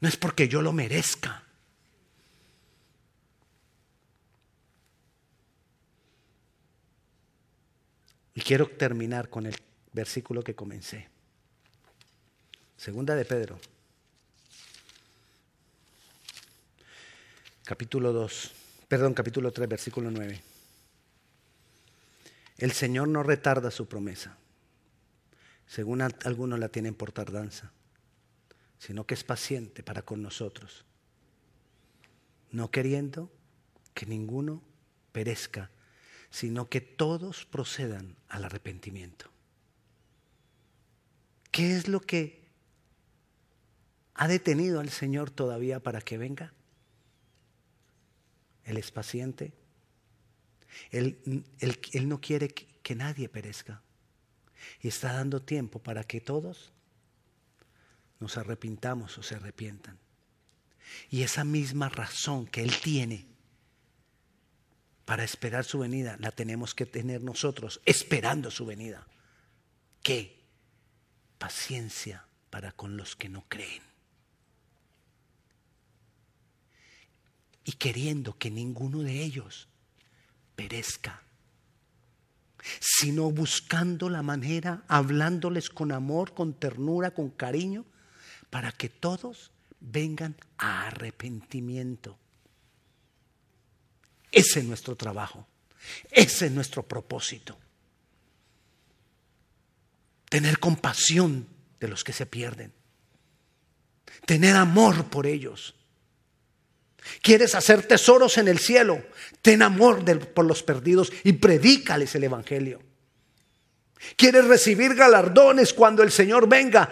No 0.00 0.08
es 0.08 0.16
porque 0.16 0.48
yo 0.48 0.62
lo 0.62 0.72
merezca. 0.72 1.43
Y 8.34 8.40
quiero 8.40 8.68
terminar 8.68 9.30
con 9.30 9.46
el 9.46 9.54
versículo 9.92 10.42
que 10.42 10.54
comencé. 10.54 11.08
Segunda 12.76 13.14
de 13.14 13.24
Pedro. 13.24 13.58
Capítulo 17.64 18.12
2. 18.12 18.52
Perdón, 18.88 19.14
capítulo 19.14 19.52
3, 19.52 19.68
versículo 19.68 20.10
9. 20.10 20.42
El 22.58 22.72
Señor 22.72 23.08
no 23.08 23.22
retarda 23.22 23.70
su 23.70 23.86
promesa, 23.86 24.36
según 25.66 26.02
algunos 26.02 26.58
la 26.58 26.68
tienen 26.68 26.94
por 26.94 27.10
tardanza, 27.10 27.72
sino 28.78 29.06
que 29.06 29.14
es 29.14 29.24
paciente 29.24 29.82
para 29.82 30.02
con 30.02 30.22
nosotros, 30.22 30.84
no 32.52 32.70
queriendo 32.70 33.30
que 33.92 34.06
ninguno 34.06 34.62
perezca, 35.12 35.70
sino 36.34 36.68
que 36.68 36.80
todos 36.80 37.44
procedan 37.44 38.16
al 38.28 38.44
arrepentimiento. 38.44 39.30
¿Qué 41.52 41.76
es 41.76 41.86
lo 41.86 42.00
que 42.00 42.48
ha 44.14 44.26
detenido 44.26 44.80
al 44.80 44.90
Señor 44.90 45.30
todavía 45.30 45.78
para 45.78 46.00
que 46.00 46.18
venga? 46.18 46.52
Él 48.64 48.78
es 48.78 48.90
paciente. 48.90 49.52
Él, 50.90 51.44
no 52.02 52.20
quiere 52.20 52.48
que 52.48 52.94
nadie 52.96 53.28
perezca. 53.28 53.80
Y 54.80 54.88
está 54.88 55.12
dando 55.12 55.40
tiempo 55.40 55.78
para 55.78 56.02
que 56.02 56.20
todos 56.20 56.72
nos 58.18 58.36
arrepintamos 58.38 59.16
o 59.18 59.22
se 59.22 59.36
arrepientan. 59.36 60.00
Y 61.10 61.22
esa 61.22 61.44
misma 61.44 61.90
razón 61.90 62.48
que 62.48 62.64
Él 62.64 62.72
tiene 62.82 63.33
para 65.04 65.24
esperar 65.24 65.64
su 65.64 65.78
venida, 65.78 66.16
la 66.18 66.30
tenemos 66.30 66.74
que 66.74 66.86
tener 66.86 67.22
nosotros 67.22 67.80
esperando 67.84 68.50
su 68.50 68.64
venida. 68.64 69.06
¿Qué? 70.02 70.42
Paciencia 71.38 72.26
para 72.50 72.72
con 72.72 72.96
los 72.96 73.16
que 73.16 73.28
no 73.28 73.44
creen. 73.48 73.82
Y 77.64 77.72
queriendo 77.72 78.36
que 78.38 78.50
ninguno 78.50 79.00
de 79.00 79.22
ellos 79.22 79.68
perezca, 80.54 81.22
sino 82.80 83.30
buscando 83.30 84.08
la 84.08 84.22
manera, 84.22 84.84
hablándoles 84.88 85.68
con 85.68 85.92
amor, 85.92 86.34
con 86.34 86.54
ternura, 86.54 87.12
con 87.12 87.30
cariño, 87.30 87.84
para 88.50 88.72
que 88.72 88.88
todos 88.88 89.50
vengan 89.80 90.36
a 90.56 90.86
arrepentimiento. 90.86 92.18
Ese 94.34 94.58
es 94.58 94.64
nuestro 94.64 94.96
trabajo, 94.96 95.46
ese 96.10 96.46
es 96.46 96.52
nuestro 96.52 96.82
propósito. 96.82 97.56
Tener 100.28 100.58
compasión 100.58 101.46
de 101.78 101.86
los 101.86 102.02
que 102.02 102.12
se 102.12 102.26
pierden, 102.26 102.72
tener 104.26 104.56
amor 104.56 105.04
por 105.04 105.28
ellos. 105.28 105.76
¿Quieres 107.22 107.54
hacer 107.54 107.86
tesoros 107.86 108.36
en 108.38 108.48
el 108.48 108.58
cielo? 108.58 109.04
Ten 109.40 109.62
amor 109.62 110.04
por 110.32 110.46
los 110.46 110.64
perdidos 110.64 111.12
y 111.22 111.34
predícales 111.34 112.12
el 112.16 112.24
Evangelio. 112.24 112.82
¿Quieres 114.16 114.46
recibir 114.46 114.96
galardones 114.96 115.72
cuando 115.72 116.02
el 116.02 116.10
Señor 116.10 116.48
venga? 116.48 116.90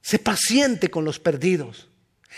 Sé 0.00 0.20
paciente 0.20 0.88
con 0.88 1.04
los 1.04 1.20
perdidos 1.20 1.88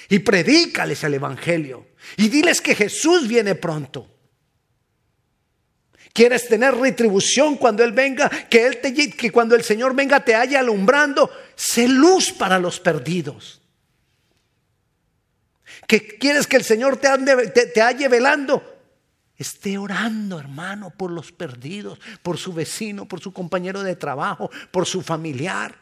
y 0.09 0.19
predícales 0.19 1.05
el 1.05 1.15
Evangelio 1.15 1.88
y 2.17 2.29
diles 2.29 2.61
que 2.61 2.75
Jesús 2.75 3.29
viene 3.29 3.55
pronto. 3.55 4.09
¿Quieres 6.13 6.49
tener 6.49 6.75
retribución 6.75 7.57
cuando 7.57 7.85
Él 7.85 7.93
venga? 7.93 8.29
Que, 8.29 8.67
él 8.67 8.81
te, 8.81 8.93
que 8.93 9.31
cuando 9.31 9.55
el 9.55 9.63
Señor 9.63 9.95
venga 9.95 10.25
te 10.25 10.35
haya 10.35 10.61
alumbrando. 10.61 11.31
Sé 11.55 11.87
luz 11.87 12.33
para 12.33 12.59
los 12.59 12.81
perdidos. 12.81 13.61
¿Que 15.87 16.19
quieres 16.19 16.47
que 16.47 16.57
el 16.57 16.65
Señor 16.65 16.97
te, 16.97 17.09
te, 17.55 17.67
te 17.67 17.81
halle 17.81 18.09
velando? 18.09 18.63
Esté 19.37 19.79
orando, 19.79 20.41
hermano, 20.41 20.91
por 20.91 21.13
los 21.13 21.31
perdidos, 21.31 22.01
por 22.23 22.37
su 22.37 22.53
vecino, 22.53 23.07
por 23.07 23.21
su 23.21 23.33
compañero 23.33 23.85
de 23.85 23.95
trabajo, 23.95 24.51
por 24.73 24.87
su 24.87 25.03
familiar. 25.03 25.77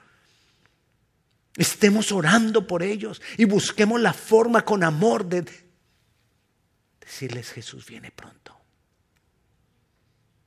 Estemos 1.57 2.12
orando 2.12 2.66
por 2.66 2.83
ellos 2.83 3.22
y 3.38 3.46
busquemos 3.46 3.98
la 3.98 4.12
forma 4.12 4.62
con 4.66 4.85
amor 4.85 5.24
de 5.24 5.46
decirles 7.07 7.53
Jesús 7.53 7.87
viene 7.87 8.11
pronto. 8.11 8.55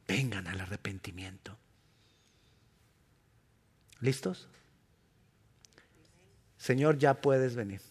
Vengan 0.07 0.45
al 0.47 0.59
arrepentimiento. 0.59 1.57
¿Listos? 4.01 4.47
Señor, 6.57 6.97
ya 6.97 7.21
puedes 7.21 7.55
venir. 7.55 7.81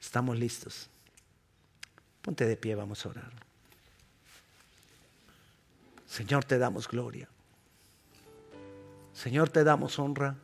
Estamos 0.00 0.38
listos. 0.38 0.88
Ponte 2.22 2.46
de 2.46 2.56
pie, 2.56 2.74
vamos 2.74 3.04
a 3.04 3.10
orar. 3.10 3.32
Señor, 6.06 6.44
te 6.44 6.58
damos 6.58 6.88
gloria. 6.88 7.28
Señor, 9.12 9.50
te 9.50 9.64
damos 9.64 9.98
honra. 9.98 10.36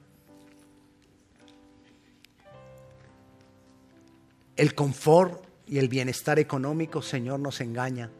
El 4.57 4.75
confort 4.75 5.52
y 5.67 5.79
el 5.79 5.89
bienestar 5.89 6.39
económico, 6.39 7.03
Señor, 7.03 7.41
nos 7.41 7.61
engaña 7.61 8.11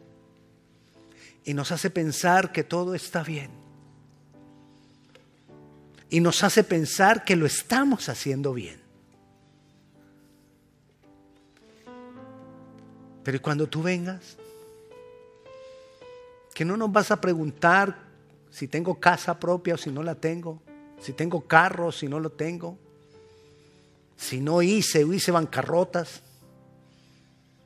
y 1.45 1.53
nos 1.53 1.71
hace 1.71 1.89
pensar 1.89 2.51
que 2.51 2.63
todo 2.63 2.95
está 2.95 3.23
bien. 3.23 3.51
Y 6.09 6.19
nos 6.19 6.43
hace 6.43 6.63
pensar 6.63 7.25
que 7.25 7.35
lo 7.35 7.45
estamos 7.45 8.07
haciendo 8.07 8.53
bien. 8.53 8.81
Pero 13.23 13.41
cuando 13.41 13.67
tú 13.67 13.81
vengas, 13.81 14.37
que 16.53 16.65
no 16.65 16.77
nos 16.77 16.91
vas 16.91 17.09
a 17.09 17.19
preguntar 17.19 17.97
si 18.51 18.67
tengo 18.67 18.99
casa 18.99 19.39
propia 19.39 19.73
o 19.73 19.77
si 19.77 19.89
no 19.89 20.03
la 20.03 20.15
tengo, 20.15 20.61
si 21.01 21.13
tengo 21.13 21.41
carro 21.41 21.87
o 21.87 21.91
si 21.91 22.07
no 22.07 22.19
lo 22.19 22.29
tengo, 22.29 22.77
si 24.15 24.39
no 24.39 24.61
hice 24.61 25.03
o 25.03 25.13
hice 25.13 25.31
bancarrotas, 25.31 26.21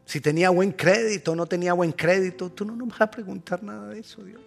si 0.07 0.21
tenía 0.21 0.49
buen 0.51 0.71
crédito 0.71 1.33
o 1.33 1.35
no 1.35 1.45
tenía 1.45 1.73
buen 1.73 1.91
crédito, 1.91 2.49
tú 2.49 2.63
no 2.63 2.77
nos 2.77 2.87
vas 2.87 3.01
a 3.01 3.11
preguntar 3.11 3.61
nada 3.61 3.89
de 3.89 3.99
eso, 3.99 4.23
Dios. 4.23 4.41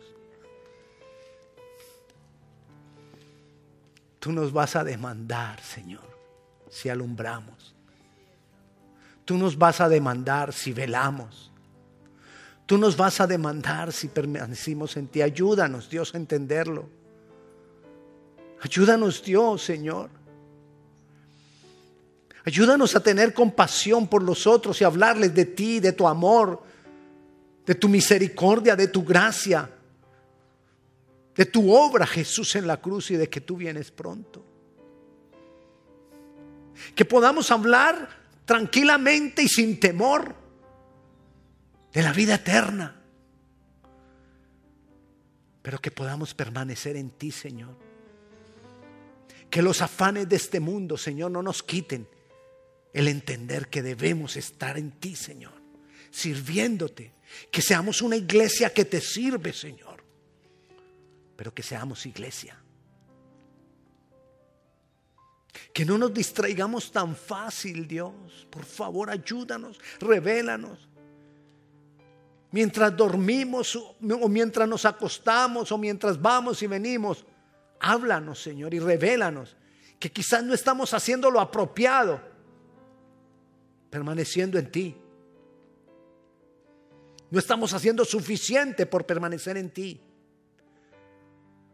Tú 4.19 4.33
nos 4.33 4.55
vas 4.55 4.75
a 4.75 4.83
demandar, 4.83 5.61
Señor, 5.61 6.09
si 6.71 6.89
alumbramos. 6.89 7.75
Tú 9.27 9.37
nos 9.37 9.59
vas 9.59 9.83
a 9.83 9.91
demandar 9.91 10.55
si 10.55 10.73
velamos. 10.73 11.53
Tú 12.65 12.79
nos 12.79 12.97
vas 12.97 13.21
a 13.21 13.27
demandar 13.27 13.93
si 13.93 14.09
permanecimos 14.09 14.97
en 14.97 15.09
ti. 15.09 15.21
Ayúdanos, 15.21 15.91
Dios, 15.91 16.15
a 16.15 16.17
entenderlo. 16.17 16.89
Ayúdanos, 18.63 19.23
Dios, 19.23 19.63
Señor. 19.63 20.09
Ayúdanos 22.45 22.97
a 22.97 23.01
tener 23.01 23.35
compasión 23.35 24.09
por 24.09 24.23
los 24.23 24.47
otros 24.47 24.81
y 24.81 24.85
hablarles 24.85 25.35
de 25.35 25.45
ti, 25.45 25.79
de 25.79 25.93
tu 25.93 26.09
amor, 26.09 26.63
de 27.67 27.75
tu 27.75 27.89
misericordia, 27.89 28.75
de 28.77 28.89
tu 28.89 29.05
gracia, 29.05 29.71
de 31.35 31.47
tu 31.47 31.73
obra, 31.73 32.07
Jesús, 32.07 32.57
en 32.57 32.67
la 32.67 32.79
cruz 32.81 33.11
y 33.11 33.17
de 33.17 33.29
que 33.29 33.43
tú 33.43 33.57
vienes 33.57 33.91
pronto. 33.91 34.45
Que 36.95 37.05
podamos 37.05 37.51
hablar 37.51 38.09
tranquilamente 38.47 39.43
y 39.43 39.49
sin 39.49 39.79
temor 39.79 40.35
de 41.93 42.03
la 42.03 42.13
vida 42.13 42.37
eterna. 42.37 43.03
Pero 45.61 45.79
que 45.79 45.91
podamos 45.91 46.33
permanecer 46.33 46.97
en 46.97 47.11
ti, 47.11 47.31
Señor. 47.31 47.77
Que 49.51 49.61
los 49.61 49.83
afanes 49.83 50.27
de 50.27 50.37
este 50.37 50.59
mundo, 50.59 50.97
Señor, 50.97 51.31
no 51.31 51.43
nos 51.43 51.63
quiten 51.63 52.09
el 52.93 53.09
entender 53.09 53.69
que 53.69 53.83
debemos 53.83 54.37
estar 54.37 54.79
en 54.79 54.93
ti, 54.93 55.17
Señor, 55.17 55.55
sirviéndote. 56.11 57.13
Que 57.51 57.63
seamos 57.63 58.03
una 58.03 58.17
iglesia 58.17 58.75
que 58.75 58.85
te 58.85 59.01
sirve, 59.01 59.53
Señor. 59.53 60.03
Pero 61.37 61.55
que 61.55 61.63
seamos 61.63 62.05
iglesia 62.07 62.61
que 65.73 65.85
no 65.85 65.99
nos 65.99 66.13
distraigamos 66.13 66.91
tan 66.91 67.15
fácil, 67.15 67.87
Dios. 67.87 68.13
Por 68.51 68.65
favor, 68.65 69.11
ayúdanos, 69.11 69.79
revélanos. 70.01 70.89
Mientras 72.53 72.97
dormimos 72.97 73.77
o 73.77 74.29
mientras 74.29 74.69
nos 74.69 74.85
acostamos 74.85 75.71
o 75.71 75.79
mientras 75.79 76.21
vamos 76.21 76.63
y 76.63 76.67
venimos, 76.67 77.25
háblanos, 77.79 78.43
Señor, 78.43 78.75
y 78.75 78.81
revélanos 78.81 79.57
que 80.01 80.11
quizás 80.11 80.43
no 80.43 80.55
estamos 80.55 80.93
haciendo 80.95 81.31
lo 81.31 81.41
apropiado, 81.41 82.21
permaneciendo 83.91 84.59
en 84.59 84.71
ti. 84.71 84.97
No 87.31 87.39
estamos 87.39 87.73
haciendo 87.75 88.05
suficiente 88.05 88.87
por 88.87 89.05
permanecer 89.07 89.57
en 89.57 89.71
ti. 89.71 90.01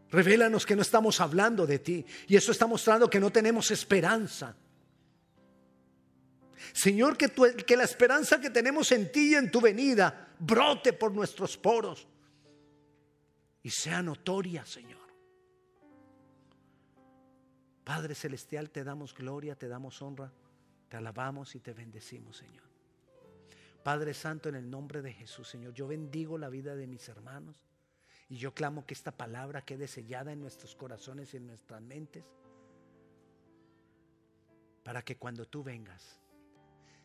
Revélanos 0.09 0.65
que 0.65 0.75
no 0.75 0.81
estamos 0.81 1.19
hablando 1.19 1.65
de 1.65 1.79
ti. 1.79 2.05
Y 2.27 2.35
eso 2.35 2.51
está 2.51 2.67
mostrando 2.67 3.09
que 3.09 3.19
no 3.19 3.31
tenemos 3.31 3.71
esperanza. 3.71 4.55
Señor, 6.73 7.17
que, 7.17 7.29
que 7.29 7.77
la 7.77 7.83
esperanza 7.83 8.39
que 8.39 8.49
tenemos 8.49 8.91
en 8.91 9.11
ti 9.11 9.31
y 9.31 9.35
en 9.35 9.51
tu 9.51 9.61
venida 9.61 10.33
brote 10.39 10.93
por 10.93 11.13
nuestros 11.13 11.57
poros 11.57 12.07
y 13.63 13.69
sea 13.69 14.01
notoria, 14.01 14.65
Señor. 14.65 14.97
Padre 17.83 18.15
Celestial, 18.15 18.69
te 18.69 18.83
damos 18.83 19.13
gloria, 19.13 19.55
te 19.55 19.67
damos 19.67 20.01
honra, 20.01 20.31
te 20.89 20.97
alabamos 20.97 21.55
y 21.55 21.59
te 21.59 21.73
bendecimos, 21.73 22.37
Señor. 22.37 22.63
Padre 23.83 24.13
Santo, 24.13 24.49
en 24.49 24.55
el 24.55 24.69
nombre 24.69 25.01
de 25.01 25.13
Jesús, 25.13 25.47
Señor, 25.47 25.73
yo 25.73 25.87
bendigo 25.87 26.37
la 26.37 26.49
vida 26.49 26.75
de 26.75 26.87
mis 26.87 27.07
hermanos 27.07 27.55
y 28.29 28.37
yo 28.37 28.53
clamo 28.53 28.85
que 28.85 28.93
esta 28.93 29.11
palabra 29.11 29.63
quede 29.63 29.87
sellada 29.87 30.33
en 30.33 30.41
nuestros 30.41 30.75
corazones 30.75 31.33
y 31.33 31.37
en 31.37 31.47
nuestras 31.47 31.81
mentes 31.81 32.25
para 34.83 35.01
que 35.01 35.17
cuando 35.17 35.45
tú 35.45 35.63
vengas, 35.63 36.19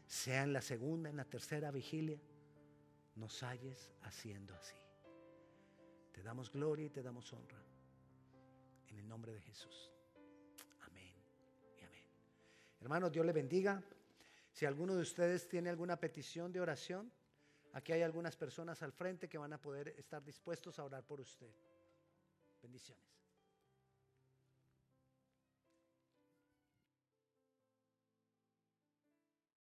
sea 0.06 0.42
en 0.42 0.52
la 0.52 0.60
segunda, 0.60 1.08
en 1.08 1.16
la 1.16 1.24
tercera 1.24 1.70
vigilia, 1.70 2.20
nos 3.16 3.42
halles 3.42 3.92
haciendo 4.02 4.54
así. 4.54 4.76
Te 6.12 6.22
damos 6.22 6.50
gloria 6.50 6.86
y 6.86 6.90
te 6.90 7.02
damos 7.02 7.32
honra. 7.32 7.62
En 8.88 8.98
el 8.98 9.08
nombre 9.08 9.32
de 9.32 9.40
Jesús. 9.40 9.91
Hermanos, 12.82 13.12
Dios 13.12 13.24
le 13.24 13.32
bendiga. 13.32 13.80
Si 14.50 14.66
alguno 14.66 14.96
de 14.96 15.02
ustedes 15.02 15.48
tiene 15.48 15.70
alguna 15.70 16.00
petición 16.00 16.52
de 16.52 16.60
oración, 16.60 17.12
aquí 17.74 17.92
hay 17.92 18.02
algunas 18.02 18.36
personas 18.36 18.82
al 18.82 18.90
frente 18.90 19.28
que 19.28 19.38
van 19.38 19.52
a 19.52 19.62
poder 19.62 19.94
estar 19.96 20.22
dispuestos 20.24 20.80
a 20.80 20.84
orar 20.84 21.04
por 21.04 21.20
usted. 21.20 21.54
Bendiciones. 22.60 23.11